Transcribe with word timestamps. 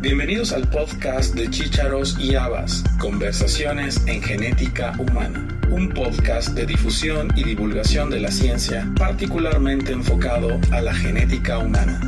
Bienvenidos 0.00 0.52
al 0.52 0.68
podcast 0.68 1.34
de 1.34 1.50
Chícharos 1.50 2.16
y 2.20 2.36
Habas, 2.36 2.84
Conversaciones 3.00 4.00
en 4.06 4.22
Genética 4.22 4.94
Humana, 4.96 5.48
un 5.70 5.88
podcast 5.88 6.50
de 6.50 6.66
difusión 6.66 7.32
y 7.34 7.42
divulgación 7.42 8.08
de 8.08 8.20
la 8.20 8.30
ciencia 8.30 8.88
particularmente 8.96 9.90
enfocado 9.90 10.60
a 10.70 10.80
la 10.82 10.94
genética 10.94 11.58
humana. 11.58 12.00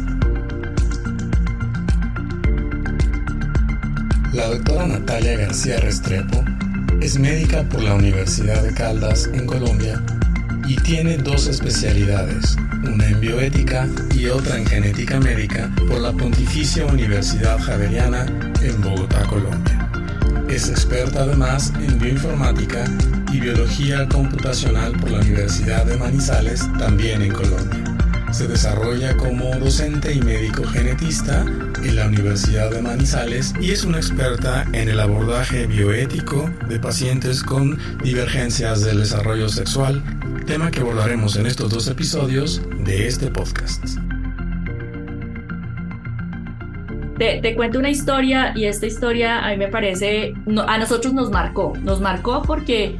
La 4.32 4.46
doctora 4.46 4.86
Natalia 4.86 5.36
García 5.36 5.80
Restrepo 5.80 6.44
es 7.00 7.18
médica 7.18 7.68
por 7.68 7.82
la 7.82 7.94
Universidad 7.94 8.62
de 8.62 8.72
Caldas 8.72 9.28
en 9.34 9.46
Colombia 9.46 10.00
y 10.68 10.76
tiene 10.76 11.16
dos 11.16 11.48
especialidades, 11.48 12.56
una 12.84 13.06
en 13.06 13.20
bioética 13.20 13.88
y 14.14 14.26
otra 14.26 14.58
en 14.58 14.66
genética 14.66 15.20
médica 15.20 15.70
por 15.88 16.00
la 16.00 16.12
Pontificia 16.12 16.86
Universidad 16.86 17.58
Javeriana 17.58 18.26
en 18.62 18.80
Bogotá, 18.80 19.24
Colombia. 19.26 19.90
Es 20.48 20.68
experta 20.68 21.22
además 21.22 21.72
en 21.80 21.98
bioinformática 21.98 22.84
y 23.32 23.40
biología 23.40 24.08
computacional 24.08 24.92
por 24.92 25.10
la 25.10 25.20
Universidad 25.20 25.84
de 25.86 25.96
Manizales, 25.96 26.68
también 26.78 27.22
en 27.22 27.32
Colombia. 27.32 27.84
Se 28.32 28.46
desarrolla 28.46 29.16
como 29.16 29.54
docente 29.56 30.12
y 30.12 30.20
médico 30.20 30.64
genetista 30.64 31.44
en 31.82 31.96
la 31.96 32.06
Universidad 32.06 32.70
de 32.70 32.80
Manizales 32.80 33.54
y 33.60 33.72
es 33.72 33.84
una 33.84 33.98
experta 33.98 34.66
en 34.72 34.88
el 34.88 35.00
abordaje 35.00 35.66
bioético 35.66 36.48
de 36.68 36.78
pacientes 36.78 37.42
con 37.42 37.78
divergencias 38.02 38.82
del 38.82 39.00
desarrollo 39.00 39.48
sexual, 39.48 40.02
tema 40.50 40.72
que 40.72 40.80
abordaremos 40.80 41.36
en 41.36 41.46
estos 41.46 41.70
dos 41.70 41.86
episodios 41.86 42.60
de 42.84 43.06
este 43.06 43.28
podcast. 43.28 43.84
Te, 47.18 47.54
cuento 47.54 47.78
una 47.78 47.88
historia 47.88 48.52
y 48.56 48.64
esta 48.64 48.86
historia 48.86 49.46
a 49.46 49.50
mí 49.50 49.58
me 49.58 49.68
parece, 49.68 50.34
a 50.66 50.76
nosotros 50.76 51.14
nos 51.14 51.30
marcó, 51.30 51.74
nos 51.82 52.00
marcó 52.00 52.42
porque 52.42 52.96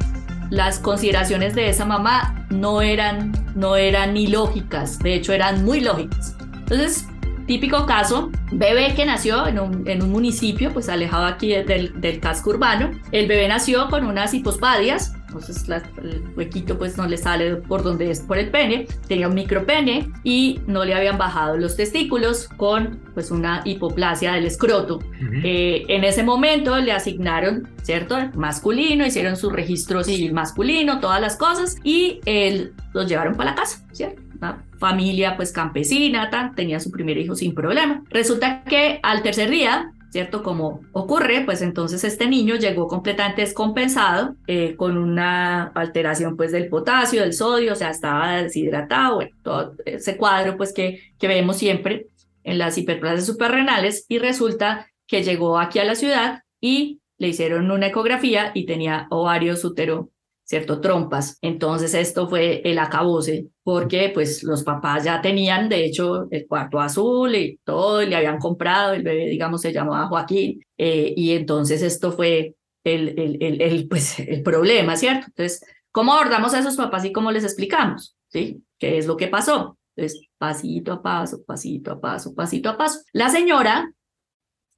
las 0.49 0.79
consideraciones 0.79 1.53
de 1.53 1.67
esa 1.67 1.83
mamá 1.83 2.45
no 2.49 2.81
eran, 2.81 3.33
no 3.53 3.75
eran 3.75 4.13
ni 4.13 4.27
lógicas, 4.27 4.97
de 4.99 5.15
hecho 5.15 5.33
eran 5.33 5.65
muy 5.65 5.81
lógicas. 5.81 6.37
Entonces, 6.53 7.05
típico 7.47 7.85
caso, 7.85 8.31
bebé 8.53 8.93
que 8.95 9.05
nació 9.05 9.45
en 9.45 9.59
un, 9.59 9.85
en 9.89 10.01
un 10.01 10.09
municipio, 10.09 10.71
pues 10.71 10.87
alejado 10.87 11.25
aquí 11.25 11.49
del, 11.49 11.99
del 11.99 12.21
casco 12.21 12.51
urbano, 12.51 12.91
el 13.11 13.27
bebé 13.27 13.49
nació 13.49 13.89
con 13.89 14.05
unas 14.05 14.33
hipospadias, 14.33 15.15
entonces 15.31 15.65
el 16.03 16.23
huequito 16.35 16.77
pues 16.77 16.97
no 16.97 17.07
le 17.07 17.17
sale 17.17 17.55
por 17.55 17.83
donde 17.83 18.11
es 18.11 18.19
por 18.19 18.37
el 18.37 18.49
pene, 18.49 18.87
tenía 19.07 19.27
un 19.29 19.33
micropene 19.33 20.11
y 20.23 20.59
no 20.67 20.83
le 20.83 20.93
habían 20.93 21.17
bajado 21.17 21.57
los 21.57 21.77
testículos 21.77 22.49
con 22.57 22.99
pues 23.13 23.31
una 23.31 23.61
hipoplasia 23.63 24.33
del 24.33 24.45
escroto. 24.45 24.99
Eh, 25.43 25.85
en 25.87 26.03
ese 26.03 26.23
momento 26.23 26.77
le 26.77 26.91
asignaron, 26.91 27.67
¿cierto? 27.81 28.17
Masculino, 28.35 29.05
hicieron 29.05 29.37
su 29.37 29.49
registro 29.49 30.03
civil 30.03 30.33
masculino, 30.33 30.99
todas 30.99 31.21
las 31.21 31.37
cosas 31.37 31.77
y 31.83 32.19
él 32.25 32.73
los 32.93 33.07
llevaron 33.07 33.35
para 33.35 33.51
la 33.51 33.55
casa, 33.55 33.85
¿cierto? 33.93 34.21
Una 34.37 34.63
familia 34.79 35.37
pues 35.37 35.51
campesina, 35.51 36.29
tenía 36.55 36.79
su 36.79 36.91
primer 36.91 37.17
hijo 37.17 37.35
sin 37.35 37.53
problema. 37.53 38.03
Resulta 38.09 38.63
que 38.63 38.99
al 39.03 39.21
tercer 39.21 39.49
día 39.49 39.93
¿cierto? 40.11 40.43
Como 40.43 40.81
ocurre, 40.91 41.43
pues 41.45 41.61
entonces 41.61 42.03
este 42.03 42.27
niño 42.27 42.55
llegó 42.55 42.87
completamente 42.87 43.41
descompensado, 43.41 44.35
eh, 44.45 44.75
con 44.75 44.97
una 44.97 45.67
alteración 45.67 46.35
pues 46.35 46.51
del 46.51 46.67
potasio, 46.67 47.21
del 47.21 47.33
sodio, 47.33 47.73
o 47.73 47.75
sea, 47.75 47.89
estaba 47.89 48.41
deshidratado, 48.41 49.15
bueno, 49.15 49.31
todo 49.41 49.73
ese 49.85 50.17
cuadro 50.17 50.57
pues 50.57 50.73
que, 50.73 50.99
que 51.17 51.27
vemos 51.27 51.57
siempre 51.57 52.07
en 52.43 52.57
las 52.57 52.77
hiperplasias 52.77 53.25
suprarrenales 53.25 54.05
y 54.09 54.19
resulta 54.19 54.91
que 55.07 55.23
llegó 55.23 55.59
aquí 55.59 55.79
a 55.79 55.85
la 55.85 55.95
ciudad 55.95 56.43
y 56.59 56.99
le 57.17 57.29
hicieron 57.29 57.71
una 57.71 57.87
ecografía 57.87 58.51
y 58.53 58.65
tenía 58.65 59.07
ovarios 59.11 59.63
útero 59.63 60.09
¿cierto? 60.51 60.81
Trompas. 60.81 61.37
Entonces 61.41 61.93
esto 61.93 62.27
fue 62.27 62.61
el 62.65 62.77
acabose, 62.77 63.47
porque 63.63 64.11
pues 64.13 64.43
los 64.43 64.63
papás 64.63 65.05
ya 65.05 65.21
tenían, 65.21 65.69
de 65.69 65.85
hecho, 65.85 66.27
el 66.29 66.45
cuarto 66.45 66.81
azul 66.81 67.33
y 67.33 67.57
todo, 67.63 68.03
y 68.03 68.07
le 68.07 68.17
habían 68.17 68.37
comprado, 68.37 68.91
el 68.91 69.01
bebé, 69.01 69.29
digamos, 69.29 69.61
se 69.61 69.71
llamaba 69.71 70.09
Joaquín, 70.09 70.59
eh, 70.77 71.13
y 71.15 71.31
entonces 71.31 71.81
esto 71.81 72.11
fue 72.11 72.57
el, 72.83 73.17
el, 73.17 73.61
el, 73.61 73.87
pues, 73.87 74.19
el 74.19 74.43
problema, 74.43 74.97
¿cierto? 74.97 75.27
Entonces, 75.27 75.63
¿cómo 75.89 76.13
abordamos 76.13 76.53
a 76.53 76.59
esos 76.59 76.75
papás 76.75 77.05
y 77.05 77.13
cómo 77.13 77.31
les 77.31 77.45
explicamos? 77.45 78.17
¿Sí? 78.27 78.61
¿Qué 78.77 78.97
es 78.97 79.07
lo 79.07 79.15
que 79.15 79.29
pasó? 79.29 79.77
Entonces, 79.95 80.27
pasito 80.37 80.91
a 80.91 81.01
paso, 81.01 81.45
pasito 81.45 81.93
a 81.93 82.01
paso, 82.01 82.35
pasito 82.35 82.69
a 82.69 82.77
paso. 82.77 82.99
La 83.13 83.29
señora, 83.29 83.93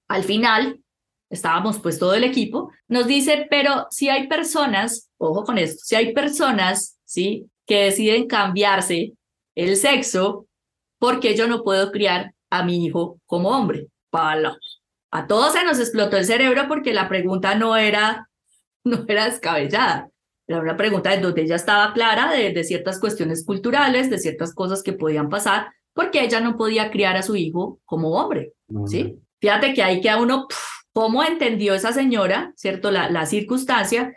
al 0.08 0.24
final, 0.24 0.83
estábamos 1.30 1.80
pues 1.80 2.00
todo 2.00 2.14
el 2.14 2.24
equipo, 2.24 2.72
nos 2.88 3.08
dice, 3.08 3.48
pero 3.50 3.88
si 3.90 4.10
hay 4.10 4.28
personas, 4.28 5.10
ojo 5.18 5.44
con 5.44 5.58
esto, 5.58 5.82
si 5.84 5.96
hay 5.96 6.14
personas, 6.14 6.98
¿sí? 7.06 7.48
Que 7.66 7.86
deciden 7.86 8.28
cambiarse 8.28 9.14
el 9.56 9.76
sexo, 9.78 10.48
porque 11.00 11.36
yo 11.36 11.48
no 11.48 11.64
puedo 11.64 11.92
criar 11.92 12.34
a 12.50 12.64
mi 12.64 12.86
hijo 12.86 13.20
como 13.26 13.50
hombre? 13.50 13.88
Pala. 14.10 14.58
A 15.12 15.28
todos 15.28 15.54
se 15.54 15.64
nos 15.64 15.80
explotó 15.80 16.18
el 16.18 16.26
cerebro 16.26 16.66
porque 16.68 16.94
la 16.94 17.10
pregunta 17.10 17.56
no 17.56 17.76
era, 17.76 18.30
no 18.84 19.06
era 19.08 19.26
descabellada. 19.26 20.10
Era 20.48 20.60
una 20.60 20.76
pregunta 20.76 21.14
en 21.14 21.22
donde 21.22 21.44
ella 21.44 21.56
estaba 21.56 21.94
clara 21.94 22.32
de, 22.32 22.52
de 22.52 22.64
ciertas 22.64 23.00
cuestiones 23.00 23.46
culturales, 23.46 24.10
de 24.10 24.18
ciertas 24.18 24.54
cosas 24.54 24.84
que 24.84 24.94
podían 24.94 25.30
pasar, 25.30 25.68
porque 25.94 26.22
ella 26.22 26.42
no 26.42 26.58
podía 26.58 26.92
criar 26.92 27.16
a 27.16 27.24
su 27.24 27.36
hijo 27.36 27.80
como 27.86 28.12
hombre, 28.12 28.54
¿sí? 28.88 29.20
Fíjate 29.40 29.74
que 29.74 29.84
ahí 29.84 30.02
queda 30.02 30.22
uno, 30.22 30.48
cómo 30.94 31.24
entendió 31.24 31.74
esa 31.74 31.92
señora, 31.92 32.54
¿cierto? 32.56 32.92
La, 32.92 33.10
la 33.10 33.26
circunstancia 33.26 34.14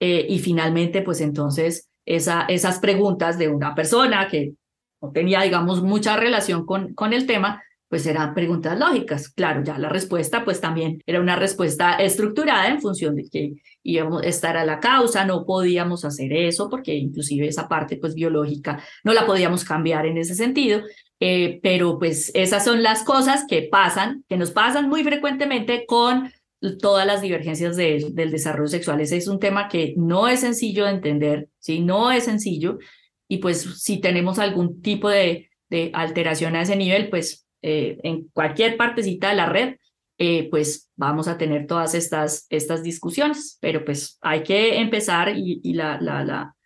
eh, 0.00 0.26
y 0.28 0.38
finalmente, 0.38 1.02
pues 1.02 1.20
entonces, 1.20 1.90
esa, 2.06 2.46
esas 2.48 2.78
preguntas 2.78 3.38
de 3.38 3.48
una 3.48 3.74
persona 3.74 4.28
que 4.28 4.54
no 5.02 5.10
tenía, 5.12 5.42
digamos, 5.42 5.82
mucha 5.82 6.16
relación 6.16 6.64
con, 6.64 6.94
con 6.94 7.12
el 7.12 7.26
tema, 7.26 7.62
pues 7.88 8.06
eran 8.06 8.34
preguntas 8.34 8.78
lógicas. 8.78 9.28
Claro, 9.28 9.62
ya 9.64 9.76
la 9.76 9.88
respuesta, 9.88 10.44
pues 10.44 10.60
también 10.60 11.02
era 11.06 11.20
una 11.20 11.36
respuesta 11.36 11.96
estructurada 11.96 12.68
en 12.68 12.80
función 12.80 13.16
de 13.16 13.28
que 13.28 13.54
íbamos, 13.82 14.22
esta 14.24 14.50
era 14.50 14.64
la 14.64 14.78
causa, 14.78 15.24
no 15.24 15.44
podíamos 15.44 16.04
hacer 16.04 16.32
eso, 16.32 16.70
porque 16.70 16.94
inclusive 16.94 17.48
esa 17.48 17.68
parte, 17.68 17.96
pues 17.96 18.14
biológica, 18.14 18.82
no 19.02 19.12
la 19.12 19.26
podíamos 19.26 19.64
cambiar 19.64 20.06
en 20.06 20.18
ese 20.18 20.34
sentido. 20.34 20.82
Eh, 21.22 21.60
pero 21.62 21.98
pues 21.98 22.30
esas 22.34 22.64
son 22.64 22.82
las 22.82 23.04
cosas 23.04 23.44
que 23.46 23.68
pasan, 23.70 24.24
que 24.26 24.38
nos 24.38 24.52
pasan 24.52 24.88
muy 24.88 25.04
frecuentemente 25.04 25.84
con 25.86 26.32
todas 26.80 27.06
las 27.06 27.20
divergencias 27.20 27.76
del 27.76 28.30
desarrollo 28.30 28.68
sexual. 28.68 29.00
Ese 29.00 29.16
es 29.18 29.28
un 29.28 29.38
tema 29.38 29.68
que 29.68 29.94
no 29.96 30.28
es 30.28 30.40
sencillo 30.40 30.84
de 30.84 30.92
entender, 30.92 31.48
¿sí? 31.58 31.80
No 31.80 32.10
es 32.10 32.24
sencillo. 32.24 32.78
Y 33.28 33.38
pues 33.38 33.62
si 33.82 34.00
tenemos 34.00 34.38
algún 34.38 34.82
tipo 34.82 35.08
de, 35.08 35.50
de 35.68 35.90
alteración 35.94 36.56
a 36.56 36.62
ese 36.62 36.76
nivel, 36.76 37.08
pues 37.10 37.46
eh, 37.62 37.98
en 38.02 38.28
cualquier 38.32 38.76
partecita 38.76 39.30
de 39.30 39.36
la 39.36 39.46
red, 39.46 39.76
eh, 40.18 40.48
pues 40.50 40.90
vamos 40.96 41.28
a 41.28 41.38
tener 41.38 41.66
todas 41.66 41.94
estas, 41.94 42.46
estas 42.50 42.82
discusiones. 42.82 43.58
Pero 43.60 43.84
pues 43.84 44.18
hay 44.20 44.42
que 44.42 44.80
empezar 44.80 45.34
y, 45.34 45.60
y 45.62 45.74
la, 45.74 45.98
la, 46.00 46.24
la, 46.24 46.56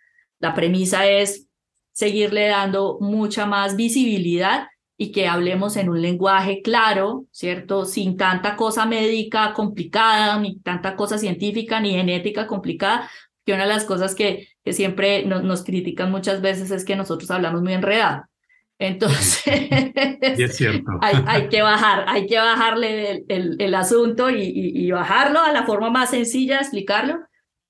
la 0.41 0.55
premisa 0.55 1.09
es 1.09 1.44
seguirle 1.95 2.49
dando 2.49 2.99
mucha 3.01 3.47
más 3.47 3.77
visibilidad 3.77 4.67
y 4.97 5.13
que 5.13 5.27
hablemos 5.27 5.77
en 5.77 5.89
un 5.89 6.03
lenguaje 6.03 6.61
claro, 6.61 7.27
¿cierto? 7.31 7.85
Sin 7.85 8.17
tanta 8.17 8.57
cosa 8.57 8.85
médica 8.85 9.55
complicada, 9.55 10.39
ni 10.39 10.61
tanta 10.61 10.97
cosa 10.97 11.19
científica, 11.19 11.81
ni 11.81 11.93
genética 11.93 12.47
complicada, 12.47 13.11
que 13.47 13.53
una 13.53 13.63
de 13.63 13.69
las 13.69 13.85
cosas 13.85 14.15
que, 14.15 14.49
que 14.65 14.73
siempre 14.73 15.25
nos 15.25 15.65
critican 15.65 16.11
muchas 16.11 16.41
veces 16.41 16.71
es 16.71 16.85
que 16.85 16.97
nosotros 16.97 17.31
hablamos 17.31 17.63
muy 17.63 17.73
enredado. 17.73 18.25
Entonces, 18.79 19.45
es 20.21 20.57
cierto. 20.57 20.91
hay, 21.01 21.17
hay, 21.27 21.49
que 21.49 21.63
bajar, 21.63 22.05
hay 22.09 22.27
que 22.27 22.39
bajarle 22.39 23.25
el, 23.29 23.57
el, 23.59 23.75
asunto 23.75 24.31
y, 24.31 24.43
y, 24.43 24.87
y, 24.87 24.91
bajarlo 24.91 25.41
a 25.41 25.53
la 25.53 25.65
forma 25.65 25.91
más 25.91 26.11
sencilla 26.11 26.57
de 26.57 26.63
explicarlo 26.63 27.19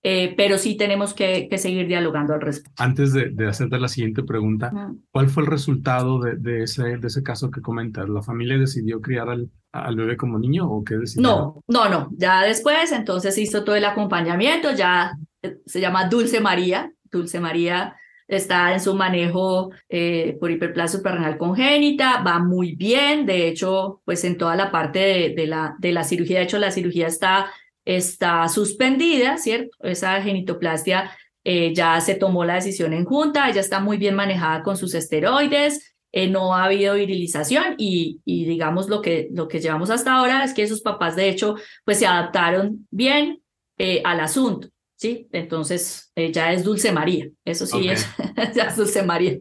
eh, 0.06 0.34
pero 0.36 0.58
sí 0.58 0.76
tenemos 0.76 1.14
que, 1.14 1.48
que, 1.48 1.56
seguir 1.56 1.88
dialogando 1.88 2.34
al 2.34 2.42
respecto. 2.42 2.70
Antes 2.76 3.14
de, 3.14 3.30
de 3.30 3.48
hacerte 3.48 3.78
la 3.78 3.88
siguiente 3.88 4.22
pregunta, 4.22 4.70
¿cuál 5.10 5.30
fue 5.30 5.44
el 5.44 5.48
resultado 5.48 6.20
de, 6.20 6.36
de, 6.36 6.64
ese, 6.64 6.98
de 6.98 7.06
ese 7.06 7.22
caso 7.22 7.50
que 7.50 7.62
comentas? 7.62 8.06
¿La 8.10 8.20
familia 8.20 8.58
decidió 8.58 9.00
criar 9.00 9.30
al, 9.30 9.48
al 9.72 9.96
bebé 9.96 10.18
como 10.18 10.38
niño 10.38 10.70
o 10.70 10.84
qué 10.84 10.96
decidió? 10.96 11.26
No, 11.26 11.62
no, 11.68 11.88
no. 11.88 12.10
Ya 12.18 12.42
después, 12.42 12.92
entonces 12.92 13.38
hizo 13.38 13.64
todo 13.64 13.76
el 13.76 13.84
acompañamiento, 13.86 14.72
ya 14.72 15.16
eh, 15.40 15.56
se 15.64 15.80
llama 15.80 16.06
Dulce 16.06 16.38
María. 16.38 16.92
Dulce 17.10 17.40
María 17.40 17.96
está 18.28 18.74
en 18.74 18.80
su 18.80 18.94
manejo 18.94 19.70
eh, 19.88 20.36
por 20.38 20.50
hiperplasia 20.50 20.98
suprarrenal 20.98 21.38
congénita, 21.38 22.22
va 22.22 22.40
muy 22.40 22.74
bien, 22.74 23.24
de 23.24 23.48
hecho, 23.48 24.02
pues 24.04 24.22
en 24.24 24.36
toda 24.36 24.54
la 24.54 24.70
parte 24.70 24.98
de, 24.98 25.34
de, 25.34 25.46
la, 25.46 25.76
de 25.78 25.92
la 25.92 26.04
cirugía, 26.04 26.40
de 26.40 26.44
hecho 26.44 26.58
la 26.58 26.70
cirugía 26.70 27.06
está 27.06 27.46
está 27.84 28.48
suspendida, 28.48 29.36
¿cierto? 29.36 29.76
Esa 29.80 30.20
genitoplastia 30.22 31.10
eh, 31.44 31.74
ya 31.74 32.00
se 32.00 32.14
tomó 32.14 32.44
la 32.44 32.54
decisión 32.54 32.92
en 32.92 33.04
junta, 33.04 33.48
ella 33.48 33.60
está 33.60 33.80
muy 33.80 33.98
bien 33.98 34.14
manejada 34.14 34.62
con 34.62 34.76
sus 34.76 34.94
esteroides, 34.94 35.94
eh, 36.16 36.30
no 36.30 36.54
ha 36.54 36.64
habido 36.64 36.94
virilización 36.94 37.74
y, 37.76 38.20
y, 38.24 38.44
digamos 38.44 38.88
lo 38.88 39.02
que, 39.02 39.28
lo 39.32 39.48
que 39.48 39.58
llevamos 39.58 39.90
hasta 39.90 40.14
ahora 40.14 40.44
es 40.44 40.54
que 40.54 40.62
esos 40.62 40.80
papás 40.80 41.16
de 41.16 41.28
hecho 41.28 41.56
pues 41.84 41.98
se 41.98 42.06
adaptaron 42.06 42.86
bien 42.90 43.42
eh, 43.78 44.00
al 44.04 44.20
asunto, 44.20 44.68
¿sí? 44.94 45.28
Entonces 45.32 46.12
eh, 46.14 46.30
ya 46.30 46.52
es 46.52 46.62
Dulce 46.62 46.92
María, 46.92 47.28
eso 47.44 47.66
sí 47.66 47.88
es, 47.88 48.08
ya 48.54 48.66
es 48.66 48.76
Dulce 48.76 49.02
María. 49.02 49.38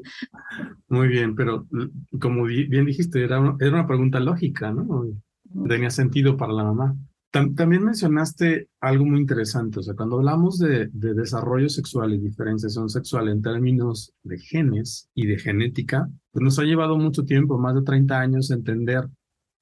Muy 0.87 1.07
bien, 1.09 1.35
pero 1.35 1.67
como 2.19 2.45
bien 2.45 2.85
dijiste, 2.85 3.23
era 3.23 3.39
una, 3.39 3.55
era 3.59 3.75
una 3.75 3.87
pregunta 3.87 4.19
lógica, 4.19 4.71
¿no? 4.71 5.05
Tenía 5.67 5.91
sentido 5.91 6.37
para 6.37 6.53
la 6.53 6.63
mamá 6.63 6.95
también 7.33 7.83
mencionaste 7.83 8.69
algo 8.79 9.05
muy 9.05 9.19
interesante, 9.19 9.79
o 9.79 9.83
sea, 9.83 9.95
cuando 9.95 10.17
hablamos 10.17 10.59
de, 10.59 10.89
desarrollo 10.93 11.67
sexual 11.67 12.13
y 12.13 12.19
diferenciación 12.19 12.89
sexual 12.89 13.27
en 13.27 13.41
términos 13.41 14.13
de 14.21 14.37
genes 14.37 15.09
y 15.15 15.25
de 15.25 15.39
genética, 15.39 16.07
pues 16.31 16.43
nos 16.43 16.59
ha 16.59 16.63
llevado 16.63 16.95
mucho 16.95 17.25
tiempo, 17.25 17.57
más 17.57 17.73
de 17.73 17.81
30 17.81 18.19
años, 18.19 18.51
entender 18.51 19.09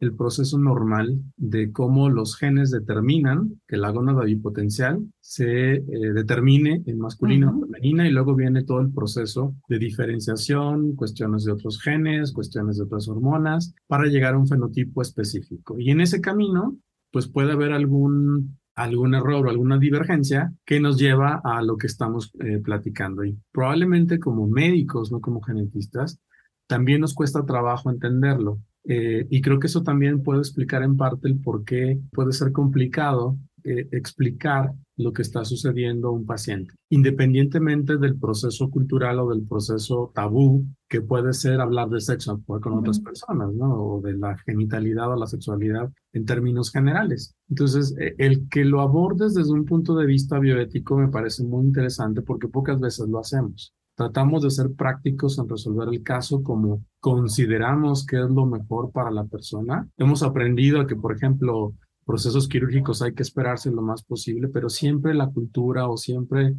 el 0.02 0.16
proceso 0.16 0.58
normal 0.58 1.22
de 1.38 1.72
cómo 1.72 2.10
los 2.10 2.36
genes 2.36 2.72
determinan 2.72 3.62
que 3.68 3.78
la 3.78 3.92
gónada 3.92 4.24
bipotencial 4.24 5.00
se 5.22 5.76
eh, 5.76 5.84
determine 6.14 6.82
en 6.88 6.98
masculina 6.98 7.52
o 7.52 7.62
femenina 7.62 8.08
y 8.08 8.12
luego 8.12 8.36
viene 8.36 8.64
todo 8.64 8.82
el 8.82 8.92
proceso 8.92 9.56
de 9.70 9.78
diferenciación, 9.78 10.96
cuestiones 10.96 11.46
de 11.46 11.52
otros 11.54 11.80
genes, 11.80 12.34
cuestiones 12.34 12.78
de 12.78 12.84
otras 12.84 13.08
hormonas, 13.08 13.74
para 13.88 14.08
llegar 14.08 14.34
a 14.34 14.40
un 14.40 14.48
fenotipo 14.48 15.04
específico. 15.04 15.80
Y 15.80 15.92
en 15.92 16.02
ese 16.02 16.20
camino, 16.20 16.78
pues 17.12 17.28
puede 17.28 17.52
haber 17.52 17.74
algún, 17.74 18.58
algún 18.76 19.16
error 19.16 19.46
o 19.46 19.50
alguna 19.50 19.78
divergencia 19.78 20.54
que 20.66 20.80
nos 20.80 20.98
lleva 20.98 21.42
a 21.44 21.62
lo 21.62 21.78
que 21.78 21.88
estamos 21.88 22.32
eh, 22.40 22.60
platicando. 22.64 23.24
Y 23.24 23.38
probablemente 23.52 24.20
como 24.20 24.48
médicos, 24.48 25.12
no 25.12 25.20
como 25.20 25.42
genetistas, 25.42 26.20
también 26.68 27.02
nos 27.02 27.14
cuesta 27.14 27.46
trabajo 27.46 27.90
entenderlo. 27.90 28.60
Eh, 28.86 29.28
y 29.30 29.42
creo 29.42 29.60
que 29.60 29.68
eso 29.68 29.84
también 29.84 30.24
puede 30.24 30.40
explicar 30.40 30.82
en 30.82 30.98
parte 30.98 31.28
el 31.28 31.40
por 31.40 31.64
qué 31.64 32.00
puede 32.12 32.32
ser 32.32 32.52
complicado 32.52 33.38
eh, 33.64 33.88
explicar 33.92 34.74
lo 35.02 35.14
que 35.14 35.22
está 35.22 35.44
sucediendo 35.46 36.10
a 36.10 36.12
un 36.12 36.26
paciente, 36.26 36.74
independientemente 36.90 37.98
del 37.98 38.18
proceso 38.18 38.70
cultural 38.70 39.20
o 39.20 39.30
del 39.30 39.46
proceso 39.48 40.12
tabú 40.14 40.66
que 40.88 41.02
puede 41.02 41.34
ser 41.34 41.62
hablar 41.62 41.90
de 41.90 42.02
sexo 42.02 42.42
con 42.46 42.74
otras 42.74 43.00
personas, 43.00 43.54
¿no? 43.54 43.74
O 43.74 44.02
de 44.02 44.18
la 44.18 44.38
genitalidad 44.46 45.12
o 45.12 45.16
la 45.16 45.28
sexualidad 45.28 45.92
en 46.14 46.26
términos 46.26 46.72
generales. 46.72 47.34
Entonces, 47.50 47.96
e, 47.98 48.16
el 48.18 48.50
que 48.50 48.66
lo 48.66 48.82
abordes 48.82 49.34
desde 49.34 49.54
un 49.54 49.66
punto 49.66 49.96
de 49.96 50.06
vista 50.06 50.40
bioético 50.40 50.98
me 50.98 51.08
parece 51.08 51.44
muy 51.44 51.66
interesante 51.66 52.22
porque 52.22 52.48
pocas 52.48 52.80
veces 52.80 53.08
lo 53.08 53.20
hacemos. 53.20 53.74
Tratamos 53.96 54.44
de 54.44 54.50
ser 54.50 54.72
prácticos 54.72 55.38
en 55.38 55.48
resolver 55.48 55.88
el 55.90 56.02
caso 56.02 56.42
como 56.44 56.84
consideramos 57.00 58.06
que 58.06 58.18
es 58.18 58.30
lo 58.30 58.46
mejor 58.46 58.92
para 58.92 59.12
la 59.12 59.26
persona. 59.26 59.88
Hemos 59.98 60.24
aprendido 60.24 60.82
a 60.82 60.88
que, 60.88 60.96
por 60.96 61.16
ejemplo, 61.16 61.74
procesos 62.06 62.48
quirúrgicos 62.48 63.02
hay 63.02 63.14
que 63.14 63.24
esperarse 63.24 63.72
lo 63.72 63.82
más 63.82 64.04
posible, 64.04 64.48
pero 64.48 64.70
siempre 64.70 65.14
la 65.14 65.28
cultura 65.28 65.88
o 65.88 65.98
siempre 65.98 66.56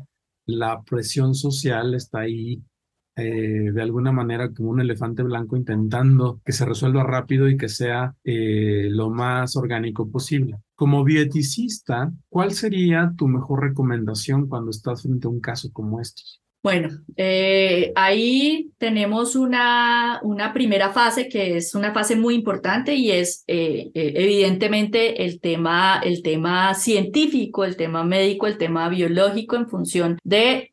la 0.47 0.83
presión 0.83 1.35
social 1.35 1.94
está 1.94 2.21
ahí 2.21 2.62
eh, 3.15 3.71
de 3.73 3.83
alguna 3.83 4.11
manera 4.11 4.50
como 4.53 4.71
un 4.71 4.81
elefante 4.81 5.23
blanco 5.23 5.56
intentando 5.56 6.41
que 6.44 6.53
se 6.53 6.65
resuelva 6.65 7.05
rápido 7.05 7.49
y 7.49 7.59
que 7.59 7.69
sea 7.69 8.15
eh, 8.25 8.89
lo 8.91 9.11
más 9.11 9.55
orgánico 9.56 10.11
posible. 10.11 10.56
Como 10.75 11.05
bioeticista, 11.05 12.11
¿cuál 12.29 12.53
sería 12.53 13.12
tu 13.17 13.29
mejor 13.29 13.61
recomendación 13.61 14.49
cuando 14.49 14.71
estás 14.71 15.03
frente 15.03 15.27
a 15.27 15.31
un 15.31 15.41
caso 15.41 15.71
como 15.73 16.00
estos? 16.00 16.42
Bueno, 16.62 16.91
eh, 17.17 17.93
ahí 17.97 18.70
tenemos 18.79 19.35
una, 19.35 20.20
una 20.23 20.53
primera 20.53 20.91
fase 20.91 21.29
que 21.29 21.56
es 21.56 21.75
una 21.75 21.93
fase 21.93 22.14
muy 22.14 22.37
importante 22.37 22.94
y 22.94 23.11
es 23.11 23.43
eh, 23.49 23.91
eh, 23.94 24.12
evidentemente 24.14 25.25
el 25.25 25.41
tema, 25.41 26.00
el 26.05 26.23
tema 26.23 26.75
científico, 26.75 27.64
el 27.64 27.76
tema 27.76 28.05
médico, 28.05 28.47
el 28.47 28.59
tema 28.59 28.88
biológico 28.88 29.56
en 29.56 29.69
función 29.69 30.19
de, 30.23 30.73